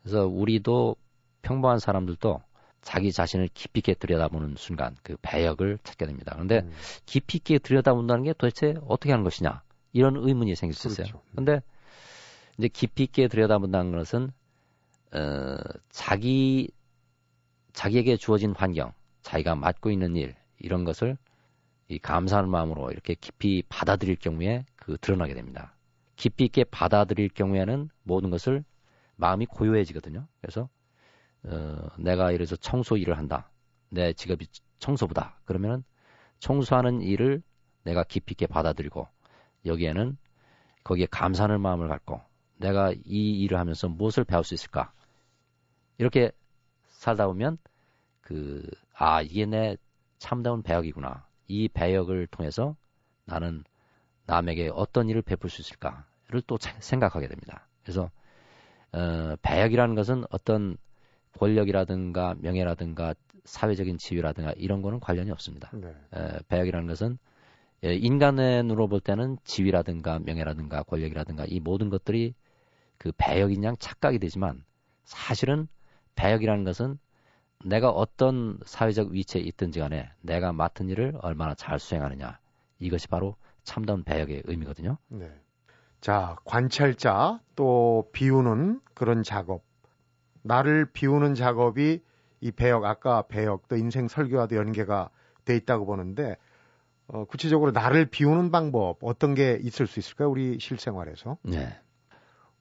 그래서 0.06 0.24
우리도 0.24 0.94
평범한 1.42 1.80
사람들도 1.80 2.40
자기 2.80 3.10
자신을 3.10 3.48
깊이 3.52 3.80
있게 3.80 3.94
들여다보는 3.94 4.54
순간 4.56 4.94
그 5.02 5.16
배역을 5.20 5.80
찾게 5.82 6.06
됩니다. 6.06 6.30
그런데 6.32 6.60
음. 6.60 6.72
깊이 7.06 7.38
있게 7.38 7.58
들여다본다는 7.58 8.22
게 8.22 8.32
도대체 8.32 8.76
어떻게 8.86 9.10
하는 9.10 9.24
것이냐 9.24 9.62
이런 9.92 10.16
의문이 10.16 10.54
생길 10.54 10.76
수 10.76 10.86
있어요. 10.86 11.06
그렇죠. 11.06 11.22
근데 11.34 11.60
이제 12.56 12.68
깊이 12.68 13.02
있게 13.02 13.26
들여다본다는 13.26 13.90
것은 13.98 14.30
어, 15.12 15.56
자기 15.90 16.70
자기에게 17.72 18.16
주어진 18.16 18.54
환경, 18.56 18.92
자기가 19.22 19.56
맡고 19.56 19.90
있는 19.90 20.14
일 20.14 20.36
이런 20.60 20.84
것을 20.84 21.18
이 21.88 21.98
감사하는 21.98 22.48
마음으로 22.48 22.92
이렇게 22.92 23.16
깊이 23.20 23.64
받아들일 23.68 24.14
경우에 24.14 24.66
그 24.76 24.96
드러나게 25.00 25.34
됩니다. 25.34 25.74
깊이 26.14 26.44
있게 26.44 26.62
받아들일 26.62 27.28
경우에는 27.28 27.90
모든 28.04 28.30
것을 28.30 28.62
마음이 29.16 29.46
고요해지거든요. 29.46 30.26
그래서 30.40 30.68
어, 31.44 31.88
내가 31.98 32.30
들어서 32.32 32.56
청소 32.56 32.96
일을 32.96 33.18
한다. 33.18 33.50
내 33.90 34.12
직업이 34.12 34.46
청소부다. 34.78 35.40
그러면은 35.44 35.84
청소하는 36.40 37.02
일을 37.02 37.42
내가 37.84 38.04
깊이 38.04 38.32
있게 38.32 38.46
받아들이고 38.46 39.08
여기에는 39.66 40.18
거기에 40.84 41.06
감사하는 41.10 41.60
마음을 41.60 41.88
갖고 41.88 42.20
내가 42.58 42.92
이 43.04 43.40
일을 43.42 43.58
하면서 43.58 43.88
무엇을 43.88 44.24
배울 44.24 44.44
수 44.44 44.54
있을까? 44.54 44.92
이렇게 45.98 46.30
살다 46.88 47.26
보면 47.26 47.58
그 48.22 48.62
아 48.98 49.22
이게 49.22 49.46
내 49.46 49.76
참다운 50.18 50.62
배역이구나. 50.62 51.26
이 51.48 51.68
배역을 51.68 52.28
통해서 52.28 52.76
나는 53.26 53.64
남에게 54.26 54.70
어떤 54.74 55.08
일을 55.10 55.22
베풀 55.22 55.50
수 55.50 55.62
있을까를 55.62 56.42
또 56.46 56.58
자- 56.58 56.76
생각하게 56.80 57.28
됩니다. 57.28 57.68
그래서 57.82 58.10
어, 58.96 59.36
배역이라는 59.42 59.94
것은 59.94 60.24
어떤 60.30 60.78
권력이라든가 61.38 62.34
명예라든가 62.38 63.14
사회적인 63.44 63.98
지위라든가 63.98 64.52
이런 64.56 64.80
거는 64.80 65.00
관련이 65.00 65.30
없습니다. 65.30 65.70
네. 65.74 65.88
에, 66.14 66.38
배역이라는 66.48 66.86
것은 66.88 67.18
예, 67.84 67.94
인간의 67.94 68.62
눈으로 68.62 68.88
볼 68.88 69.00
때는 69.00 69.36
지위라든가 69.44 70.18
명예라든가 70.20 70.82
권력이라든가 70.84 71.44
이 71.46 71.60
모든 71.60 71.90
것들이 71.90 72.34
그 72.96 73.12
배역인 73.18 73.62
양 73.64 73.76
착각이 73.78 74.18
되지만 74.18 74.64
사실은 75.04 75.68
배역이라는 76.14 76.64
것은 76.64 76.98
내가 77.64 77.90
어떤 77.90 78.58
사회적 78.64 79.08
위치에 79.08 79.42
있든지 79.42 79.78
간에 79.78 80.08
내가 80.22 80.52
맡은 80.52 80.88
일을 80.88 81.18
얼마나 81.20 81.54
잘 81.54 81.78
수행하느냐 81.78 82.38
이것이 82.78 83.08
바로 83.08 83.36
참다운 83.62 84.04
배역의 84.04 84.44
의미거든요. 84.46 84.96
네. 85.08 85.30
자, 86.06 86.36
관찰자 86.44 87.40
또 87.56 88.08
비우는 88.12 88.80
그런 88.94 89.24
작업. 89.24 89.64
나를 90.42 90.92
비우는 90.92 91.34
작업이 91.34 92.00
이 92.40 92.50
배역, 92.52 92.84
아까 92.84 93.22
배역 93.22 93.66
또 93.66 93.74
인생 93.74 94.06
설교와도 94.06 94.54
연계가 94.54 95.10
돼 95.44 95.56
있다고 95.56 95.84
보는데 95.84 96.36
어, 97.08 97.24
구체적으로 97.24 97.72
나를 97.72 98.06
비우는 98.06 98.52
방법 98.52 98.98
어떤 99.02 99.34
게 99.34 99.58
있을 99.60 99.88
수 99.88 99.98
있을까요? 99.98 100.30
우리 100.30 100.60
실생활에서. 100.60 101.38
네. 101.42 101.76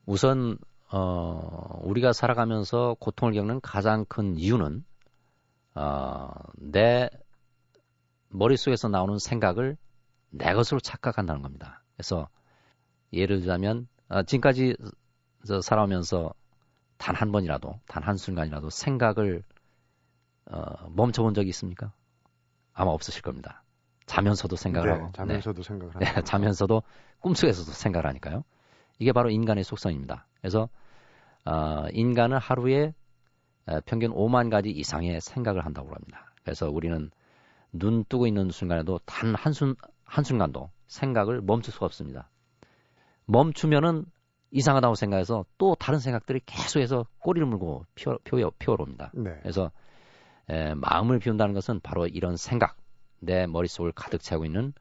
우선 0.08 0.58
어, 0.91 1.81
우리가 1.84 2.13
살아가면서 2.13 2.95
고통을 2.99 3.36
겪는 3.36 3.62
가장 3.62 4.05
큰 4.05 4.38
이유는 4.38 4.84
어, 5.75 6.31
내 6.55 7.12
머릿속에서 8.29 8.88
나오는 8.88 9.19
생각을 9.19 9.77
내 10.31 10.51
것으로 10.55 10.79
착각한다는 10.79 11.43
겁니다. 11.43 11.84
그래서 11.95 12.27
예를 13.15 13.39
들자면 13.39 13.88
어, 14.10 14.23
지금까지 14.23 14.75
살아오면서 15.62 16.34
단 16.97 17.15
한 17.15 17.32
번이라도 17.32 17.80
단 17.88 18.04
한 18.04 18.17
순간이라도 18.17 18.69
생각을 18.69 19.43
어, 20.51 20.89
멈춰본 20.89 21.34
적이 21.34 21.49
있습니까? 21.49 21.91
아마 22.73 22.91
없으실 22.91 23.21
겁니다. 23.21 23.63
자면서도 24.06 24.56
생각을 24.56 24.89
네, 24.89 24.93
하고 24.93 25.12
자면서도 25.13 25.62
네. 25.63 25.67
생각을 25.67 25.95
하고 25.95 26.06
네, 26.06 26.21
자면서도 26.23 26.84
꿈속에서도 27.21 27.71
생각을 27.71 28.08
하니까요. 28.10 28.43
이게 28.99 29.12
바로 29.12 29.30
인간의 29.30 29.63
속성입니다. 29.63 30.28
그래서 30.39 30.69
어, 31.45 31.86
인간은 31.91 32.38
하루에 32.38 32.93
평균 33.86 34.12
5만 34.12 34.49
가지 34.51 34.69
이상의 34.69 35.21
생각을 35.21 35.65
한다고 35.65 35.93
합니다. 35.93 36.32
그래서 36.43 36.69
우리는 36.69 37.10
눈 37.71 38.04
뜨고 38.06 38.28
있는 38.28 38.51
순간에도 38.51 38.99
단 39.06 39.34
한순 39.36 39.75
한순간도 40.06 40.69
생각을 40.88 41.41
멈출 41.41 41.73
수가 41.73 41.88
없습니다. 41.88 42.30
멈추면은 43.25 44.05
이상하다고 44.51 44.95
생각해서 44.95 45.45
또 45.57 45.75
다른 45.75 45.99
생각들이 45.99 46.39
계속해서 46.45 47.05
꼬리를 47.19 47.45
물고 47.47 47.85
피어, 47.95 48.17
피어, 48.23 48.51
피어옵니다. 48.57 49.11
네. 49.13 49.38
그래서 49.41 49.71
에, 50.49 50.73
마음을 50.75 51.19
비운다는 51.19 51.53
것은 51.53 51.79
바로 51.81 52.07
이런 52.07 52.38
생각, 52.38 52.77
내 53.19 53.47
머릿속을 53.47 53.91
가득 53.91 54.21
채우고 54.21 54.45
있는 54.45 54.73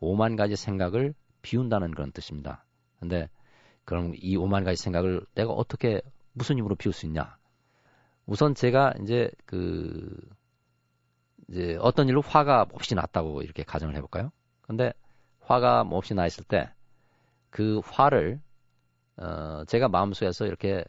5만 0.00 0.36
가지 0.36 0.56
생각을 0.56 1.14
비운다는 1.42 1.92
그런 1.92 2.12
뜻입니다. 2.12 2.64
근데 2.98 3.28
그럼 3.84 4.12
이 4.16 4.36
5만 4.36 4.64
가지 4.64 4.82
생각을 4.82 5.24
내가 5.34 5.52
어떻게 5.52 6.02
무슨 6.32 6.58
힘으로 6.58 6.74
비울 6.74 6.92
수 6.92 7.06
있냐? 7.06 7.36
우선 8.26 8.54
제가 8.54 8.94
이제 9.02 9.30
그 9.44 10.18
이제 11.48 11.76
어떤 11.80 12.08
일로 12.08 12.22
화가 12.22 12.66
몹시 12.70 12.94
났다고 12.94 13.42
이렇게 13.42 13.62
가정을 13.62 13.94
해볼까요? 13.96 14.32
근데 14.62 14.92
화가 15.40 15.84
몹시 15.84 16.14
나 16.14 16.26
있을 16.26 16.44
때 16.44 16.70
그 17.54 17.80
화를 17.84 18.40
어 19.16 19.64
제가 19.68 19.88
마음속에서 19.88 20.44
이렇게 20.44 20.84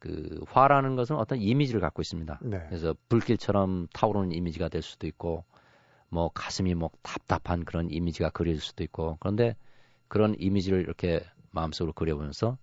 그 0.00 0.40
화라는 0.48 0.96
것은 0.96 1.14
어떤 1.14 1.40
이미지를 1.40 1.80
갖고 1.80 2.02
있습니다. 2.02 2.40
네. 2.42 2.64
그래서 2.66 2.96
불길처럼 3.08 3.86
타오르는 3.92 4.32
이미지가 4.32 4.70
될 4.70 4.82
수도 4.82 5.06
있고 5.06 5.44
뭐 6.08 6.28
가슴이 6.34 6.74
뭐 6.74 6.90
답답한 7.02 7.64
그런 7.64 7.88
이미지가 7.92 8.30
그려질 8.30 8.60
수도 8.60 8.82
있고 8.82 9.18
그런데 9.20 9.54
그런 10.08 10.34
이미지를 10.36 10.80
이렇게 10.80 11.22
마음속으로 11.52 11.92
그려보면서 11.92 12.58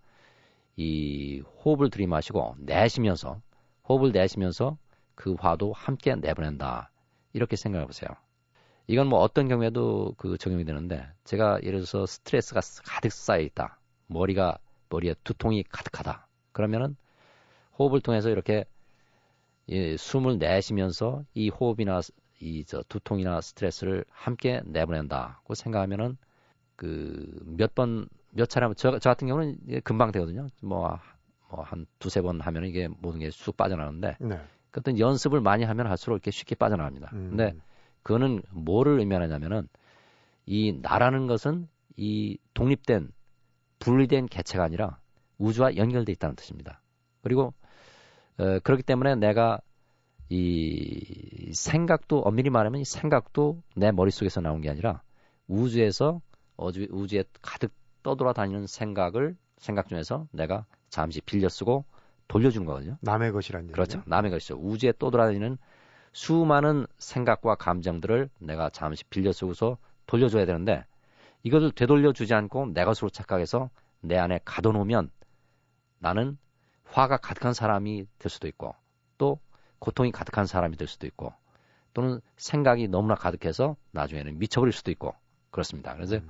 이 0.76 1.42
호흡을 1.64 1.90
들이마시고 1.90 2.58
내쉬면서 2.60 3.42
호흡을 3.88 4.12
내쉬면서 4.12 4.78
그 5.16 5.36
화도 5.40 5.72
함께 5.72 6.14
내보낸다 6.16 6.92
이렇게 7.32 7.56
생각해 7.56 7.86
보세요. 7.86 8.10
이건 8.88 9.08
뭐 9.08 9.19
어떤 9.19 9.47
경우에도 9.47 10.13
그 10.17 10.38
적용이 10.38 10.63
되는데 10.65 11.06
제가 11.26 11.60
예를 11.63 11.80
들어서 11.80 12.06
스트레스가 12.06 12.62
가득 12.86 13.12
쌓여 13.12 13.41
있다. 13.41 13.80
머리가 14.08 14.58
머리에 14.89 15.13
두통이 15.23 15.63
가득하다. 15.63 16.28
그러면은 16.54 16.95
호흡을 17.78 18.02
통해서 18.02 18.30
이렇게 18.30 18.65
예, 19.69 19.97
숨을 19.97 20.38
내쉬면서 20.39 21.23
이 21.34 21.50
호흡이나 21.50 22.02
이 22.39 22.63
저 22.65 22.84
두통이나 22.88 23.41
스트레스를 23.41 24.06
함께 24.12 24.62
내보낸다고 24.65 25.54
생각하면은 25.56 26.17
그 26.76 27.41
몇 27.45 27.73
번 27.76 28.08
몇 28.32 28.47
차례 28.50 28.67
저, 28.76 29.00
저 29.00 29.10
같은 29.10 29.28
경우는 29.28 29.82
금방 29.84 30.12
되거든요. 30.12 30.47
뭐 30.62 31.00
뭐한 31.50 31.88
두세 32.00 32.21
번 32.21 32.39
하면 32.41 32.65
이게 32.65 32.88
모든 32.88 33.19
게 33.19 33.30
쑥 33.32 33.58
빠져나가는데 33.58 34.17
네. 34.19 34.39
그것도 34.71 35.00
연습을 35.00 35.41
많이 35.41 35.63
하면 35.63 35.88
할수록 35.88 36.15
이렇게 36.15 36.30
쉽게 36.32 36.56
빠져나갑니다. 36.56 37.10
음. 37.13 37.30
근데 37.32 37.54
그거는 38.08 38.41
뭐를 38.52 39.00
의미하냐면은 39.00 39.67
이 40.46 40.80
나라는 40.82 41.28
것은 41.28 41.67
이 41.98 42.38
독립된 42.54 43.12
분리된 43.80 44.28
개체가 44.28 44.63
아니라 44.63 44.98
우주와 45.38 45.76
연결돼 45.76 46.13
있다는 46.13 46.38
뜻입니다. 46.38 46.82
그리고 47.22 47.54
어, 48.38 48.60
그렇기 48.60 48.84
때문에 48.84 49.15
내가 49.15 49.60
이 50.30 51.52
생각도 51.54 52.22
엄밀히 52.22 52.50
말하면 52.50 52.80
이 52.80 52.86
생각도 52.86 53.62
내 53.76 53.91
머릿속에서 53.91 54.39
나온 54.39 54.62
게 54.62 54.70
아니라 54.70 55.02
우주에서 55.50 56.22
어주, 56.56 56.88
우주에 56.89 57.26
가득 57.41 57.74
떠돌아다니는 58.04 58.67
생각을 58.67 59.36
생각 59.58 59.89
중에서 59.89 60.28
내가 60.32 60.65
잠시 60.89 61.20
빌려 61.20 61.50
쓰고 61.50 61.84
돌려주는 62.30 62.65
거거든요. 62.65 62.98
남의 63.02 63.34
것이란 63.34 63.67
그렇죠. 63.67 64.02
남의 64.06 64.32
것이죠. 64.32 64.56
우주에 64.56 64.93
떠돌아다니는 64.98 65.58
수많은 66.17 66.88
생각과 66.97 67.53
감정들을 67.53 68.32
내가 68.39 68.71
잠시 68.71 69.03
빌려 69.03 69.32
쓰고서 69.32 69.77
돌려줘야 70.08 70.47
되는데 70.47 70.84
이것을 71.43 71.71
되돌려 71.71 72.12
주지 72.12 72.34
않고 72.34 72.73
내 72.73 72.86
것으로 72.86 73.12
착각해서 73.12 73.69
내 74.01 74.17
안에 74.17 74.39
가둬놓으면 74.43 75.12
나는 75.99 76.39
화가 76.86 77.17
가득한 77.17 77.53
사람이 77.53 78.08
될 78.17 78.30
수도 78.32 78.47
있고 78.47 78.73
또 79.19 79.39
고통이 79.77 80.12
가득한 80.12 80.47
사람이 80.47 80.75
될 80.77 80.88
수도 80.88 81.06
있고 81.06 81.34
또는 81.93 82.19
생각이 82.36 82.88
너무나 82.88 83.13
가득해서 83.13 83.75
나중에는 83.91 84.39
미쳐버릴 84.39 84.73
수도 84.73 84.89
있고 84.89 85.13
그렇습니다. 85.51 85.93
그래서 85.93 86.15
음. 86.15 86.30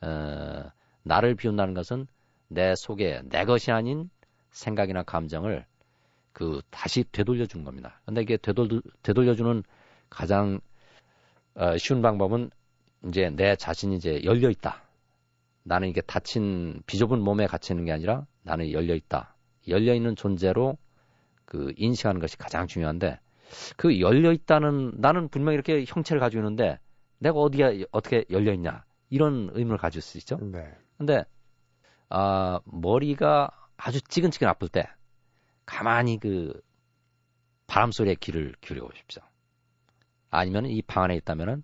어, 0.00 0.72
나를 1.04 1.36
비운다는 1.36 1.74
것은 1.74 2.08
내 2.48 2.74
속에 2.74 3.22
내 3.26 3.44
것이 3.44 3.70
아닌 3.70 4.10
생각이나 4.50 5.04
감정을 5.04 5.64
그 6.38 6.62
다시 6.70 7.02
되돌려 7.10 7.46
준 7.46 7.64
겁니다. 7.64 8.00
근데 8.06 8.22
이게 8.22 8.36
되돌, 8.36 8.68
되돌려 9.02 9.34
주는 9.34 9.64
가장 10.08 10.60
어, 11.56 11.76
쉬운 11.78 12.00
방법은 12.00 12.52
이제 13.06 13.30
내 13.30 13.56
자신이 13.56 13.96
이제 13.96 14.22
열려 14.22 14.48
있다. 14.48 14.84
나는 15.64 15.88
이게 15.88 16.00
다친 16.00 16.80
비좁은 16.86 17.18
몸에 17.18 17.48
갇혀 17.48 17.74
있는 17.74 17.86
게 17.86 17.90
아니라 17.90 18.24
나는 18.42 18.70
열려 18.70 18.94
있다. 18.94 19.34
열려 19.66 19.92
있는 19.96 20.14
존재로 20.14 20.78
그 21.44 21.72
인식하는 21.76 22.20
것이 22.20 22.38
가장 22.38 22.68
중요한데 22.68 23.18
그 23.76 23.98
열려 23.98 24.32
있다는 24.32 24.92
나는 24.98 25.28
분명히 25.30 25.54
이렇게 25.54 25.84
형체를 25.88 26.20
가지고 26.20 26.42
있는데 26.42 26.78
내가 27.18 27.36
어디에 27.40 27.84
어떻게 27.90 28.24
열려 28.30 28.52
있냐 28.52 28.84
이런 29.10 29.50
의문을 29.54 29.76
가질 29.76 30.02
수 30.02 30.18
있죠. 30.18 30.38
네. 30.40 30.72
근데 30.98 31.24
아 32.08 32.60
머리가 32.64 33.50
아주 33.76 34.00
찌근찌근 34.02 34.46
아플 34.46 34.68
때 34.68 34.88
가만히 35.68 36.18
그 36.18 36.58
바람 37.66 37.92
소리에 37.92 38.14
귀를 38.14 38.54
기울여 38.62 38.86
보십시오. 38.86 39.22
아니면 40.30 40.64
이 40.66 40.80
방 40.82 41.04
안에 41.04 41.16
있다면은 41.16 41.62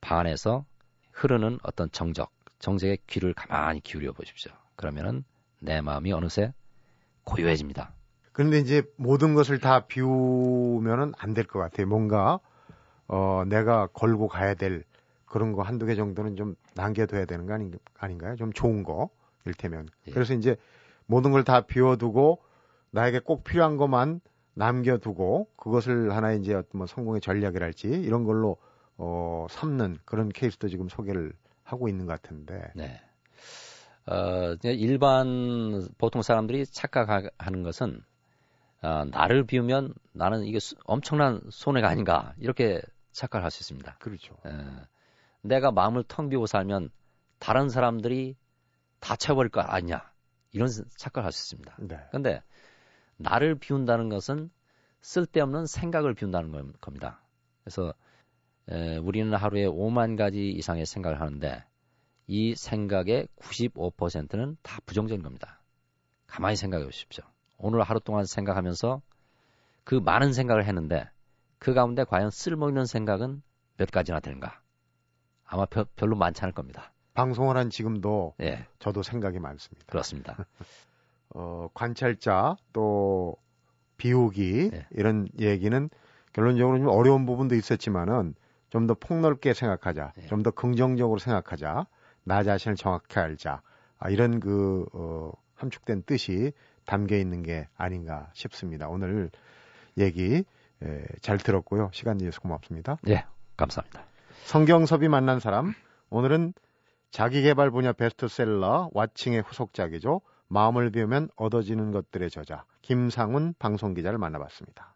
방 0.00 0.18
안에서 0.18 0.64
흐르는 1.12 1.58
어떤 1.62 1.90
정적, 1.92 2.32
정적의 2.58 2.98
귀를 3.06 3.32
가만히 3.34 3.80
기울여 3.80 4.12
보십시오. 4.12 4.52
그러면은 4.74 5.22
내 5.60 5.80
마음이 5.80 6.12
어느새 6.12 6.52
고요해집니다. 7.24 7.92
그런데 8.32 8.58
이제 8.58 8.82
모든 8.96 9.34
것을 9.34 9.58
다 9.60 9.86
비우면은 9.86 11.12
안 11.18 11.34
될 11.34 11.46
것 11.46 11.60
같아요. 11.60 11.86
뭔가 11.86 12.40
어 13.06 13.44
내가 13.46 13.86
걸고 13.88 14.26
가야 14.28 14.54
될 14.54 14.82
그런 15.24 15.52
거 15.52 15.62
한두 15.62 15.86
개 15.86 15.94
정도는 15.94 16.34
좀 16.36 16.56
남겨둬야 16.74 17.26
되는 17.26 17.46
거 17.46 17.54
아닌, 17.54 17.78
아닌가요? 17.96 18.34
좀 18.36 18.52
좋은 18.52 18.82
거 18.82 19.10
일테면. 19.44 19.88
예. 20.08 20.10
그래서 20.10 20.34
이제 20.34 20.56
모든 21.06 21.30
걸 21.30 21.44
다 21.44 21.60
비워두고 21.60 22.42
나에게 22.90 23.20
꼭 23.20 23.44
필요한 23.44 23.76
것만 23.76 24.20
남겨두고 24.54 25.48
그것을 25.56 26.14
하나의 26.14 26.40
이제 26.40 26.54
어떤 26.54 26.78
뭐 26.78 26.86
성공의 26.86 27.20
전략이랄지 27.20 27.88
이런 27.88 28.24
걸로 28.24 28.56
어 28.96 29.46
삼는 29.48 29.98
그런 30.04 30.28
케이스도 30.28 30.68
지금 30.68 30.88
소개를 30.88 31.32
하고 31.62 31.88
있는 31.88 32.06
것 32.06 32.20
같은데. 32.20 32.72
네. 32.74 33.00
어, 34.06 34.56
일반 34.64 35.88
보통 35.98 36.22
사람들이 36.22 36.66
착각하는 36.66 37.62
것은 37.62 38.02
어, 38.82 39.04
나를 39.04 39.44
비우면 39.44 39.94
나는 40.12 40.42
이게 40.44 40.58
수, 40.58 40.74
엄청난 40.84 41.40
손해가 41.50 41.88
아닌가 41.88 42.34
이렇게 42.38 42.80
착각을 43.12 43.44
할 43.44 43.50
수 43.50 43.62
있습니다. 43.62 43.96
그렇죠. 43.98 44.34
에, 44.46 44.50
내가 45.42 45.70
마음을 45.70 46.02
텅 46.08 46.28
비우고 46.28 46.46
살면 46.46 46.90
다른 47.38 47.68
사람들이 47.68 48.36
다 49.00 49.16
채워버릴 49.16 49.50
거 49.50 49.60
아니냐 49.60 50.10
이런 50.52 50.68
착각을 50.96 51.24
할 51.24 51.32
수 51.32 51.54
있습니다. 51.54 51.76
네. 51.80 51.98
그런데 52.08 52.42
나를 53.20 53.54
비운다는 53.54 54.08
것은 54.08 54.50
쓸데없는 55.00 55.66
생각을 55.66 56.14
비운다는 56.14 56.72
겁니다. 56.80 57.20
그래서 57.62 57.92
에, 58.68 58.96
우리는 58.96 59.32
하루에 59.34 59.66
5만 59.66 60.16
가지 60.16 60.50
이상의 60.50 60.86
생각을 60.86 61.20
하는데 61.20 61.64
이 62.26 62.54
생각의 62.54 63.28
95%는 63.40 64.56
다 64.62 64.80
부정적인 64.86 65.22
겁니다. 65.22 65.60
가만히 66.26 66.56
생각해 66.56 66.84
보십시오. 66.84 67.24
오늘 67.58 67.82
하루 67.82 68.00
동안 68.00 68.24
생각하면서 68.24 69.02
그 69.84 69.96
많은 69.96 70.32
생각을 70.32 70.64
했는데 70.64 71.08
그 71.58 71.74
가운데 71.74 72.04
과연 72.04 72.30
쓸모있는 72.30 72.86
생각은 72.86 73.42
몇 73.76 73.90
가지나 73.90 74.20
되는가? 74.20 74.60
아마 75.44 75.66
벼, 75.66 75.84
별로 75.96 76.16
많지 76.16 76.42
않을 76.42 76.54
겁니다. 76.54 76.92
방송을 77.14 77.56
한 77.56 77.68
지금도 77.68 78.34
예, 78.40 78.66
저도 78.78 79.02
생각이 79.02 79.40
많습니다. 79.40 79.84
그렇습니다. 79.88 80.36
어, 81.34 81.68
관찰자 81.74 82.56
또 82.72 83.36
비우기 83.96 84.70
네. 84.72 84.86
이런 84.90 85.28
얘기는 85.38 85.90
결론적으로 86.32 86.78
좀 86.78 86.88
어려운 86.88 87.26
부분도 87.26 87.54
있었지만은 87.54 88.34
좀 88.70 88.86
더 88.86 88.94
폭넓게 88.94 89.52
생각하자, 89.52 90.12
네. 90.16 90.26
좀더 90.28 90.52
긍정적으로 90.52 91.18
생각하자, 91.18 91.86
나 92.24 92.42
자신을 92.42 92.76
정확히 92.76 93.18
알자, 93.18 93.62
아, 93.98 94.10
이런 94.10 94.40
그 94.40 94.86
어, 94.92 95.32
함축된 95.54 96.04
뜻이 96.04 96.52
담겨 96.86 97.16
있는 97.16 97.42
게 97.42 97.68
아닌가 97.76 98.30
싶습니다. 98.32 98.88
오늘 98.88 99.30
얘기 99.98 100.44
예, 100.82 101.04
잘 101.20 101.36
들었고요. 101.36 101.90
시간 101.92 102.16
내주셔서 102.16 102.40
고맙습니다. 102.40 102.96
예, 103.08 103.24
감사합니다. 103.56 104.02
성경섭이 104.44 105.08
만난 105.08 105.40
사람 105.40 105.74
오늘은 106.08 106.54
자기개발 107.10 107.70
분야 107.70 107.92
베스트셀러 107.92 108.90
와칭의 108.94 109.42
후속작이죠. 109.42 110.22
마음을 110.50 110.90
비우면 110.90 111.28
얻어지는 111.36 111.92
것들의 111.92 112.28
저자 112.30 112.64
김상훈 112.82 113.54
방송기자를 113.58 114.18
만나봤습니다. 114.18 114.94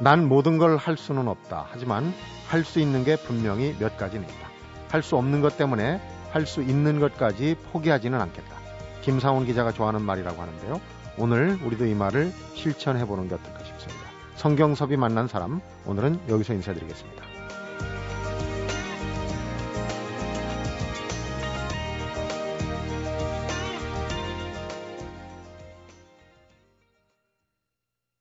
난 0.00 0.26
모든 0.28 0.58
걸 0.58 0.76
할 0.76 0.96
수는 0.96 1.28
없다. 1.28 1.66
하지만 1.70 2.12
할 2.48 2.64
수 2.64 2.80
있는 2.80 3.04
게 3.04 3.16
분명히 3.16 3.76
몇 3.78 3.96
가지는 3.98 4.26
있다. 4.26 4.48
할 4.90 5.02
수 5.02 5.16
없는 5.16 5.42
것 5.42 5.56
때문에 5.58 6.00
할 6.32 6.46
수 6.46 6.62
있는 6.62 6.98
것까지 6.98 7.56
포기하지는 7.72 8.18
않겠다. 8.20 8.56
김상훈 9.02 9.44
기자가 9.44 9.72
좋아하는 9.72 10.00
말이라고 10.02 10.40
하는데요. 10.40 10.80
오늘 11.18 11.58
우리도 11.62 11.84
이 11.86 11.94
말을 11.94 12.32
실천해 12.54 13.04
보는 13.06 13.28
게 13.28 13.34
어떨까 13.34 13.64
싶습니다. 13.64 14.00
성경섭이 14.36 14.96
만난 14.96 15.26
사람 15.28 15.60
오늘은 15.84 16.20
여기서 16.28 16.54
인사드리겠습니다. 16.54 17.27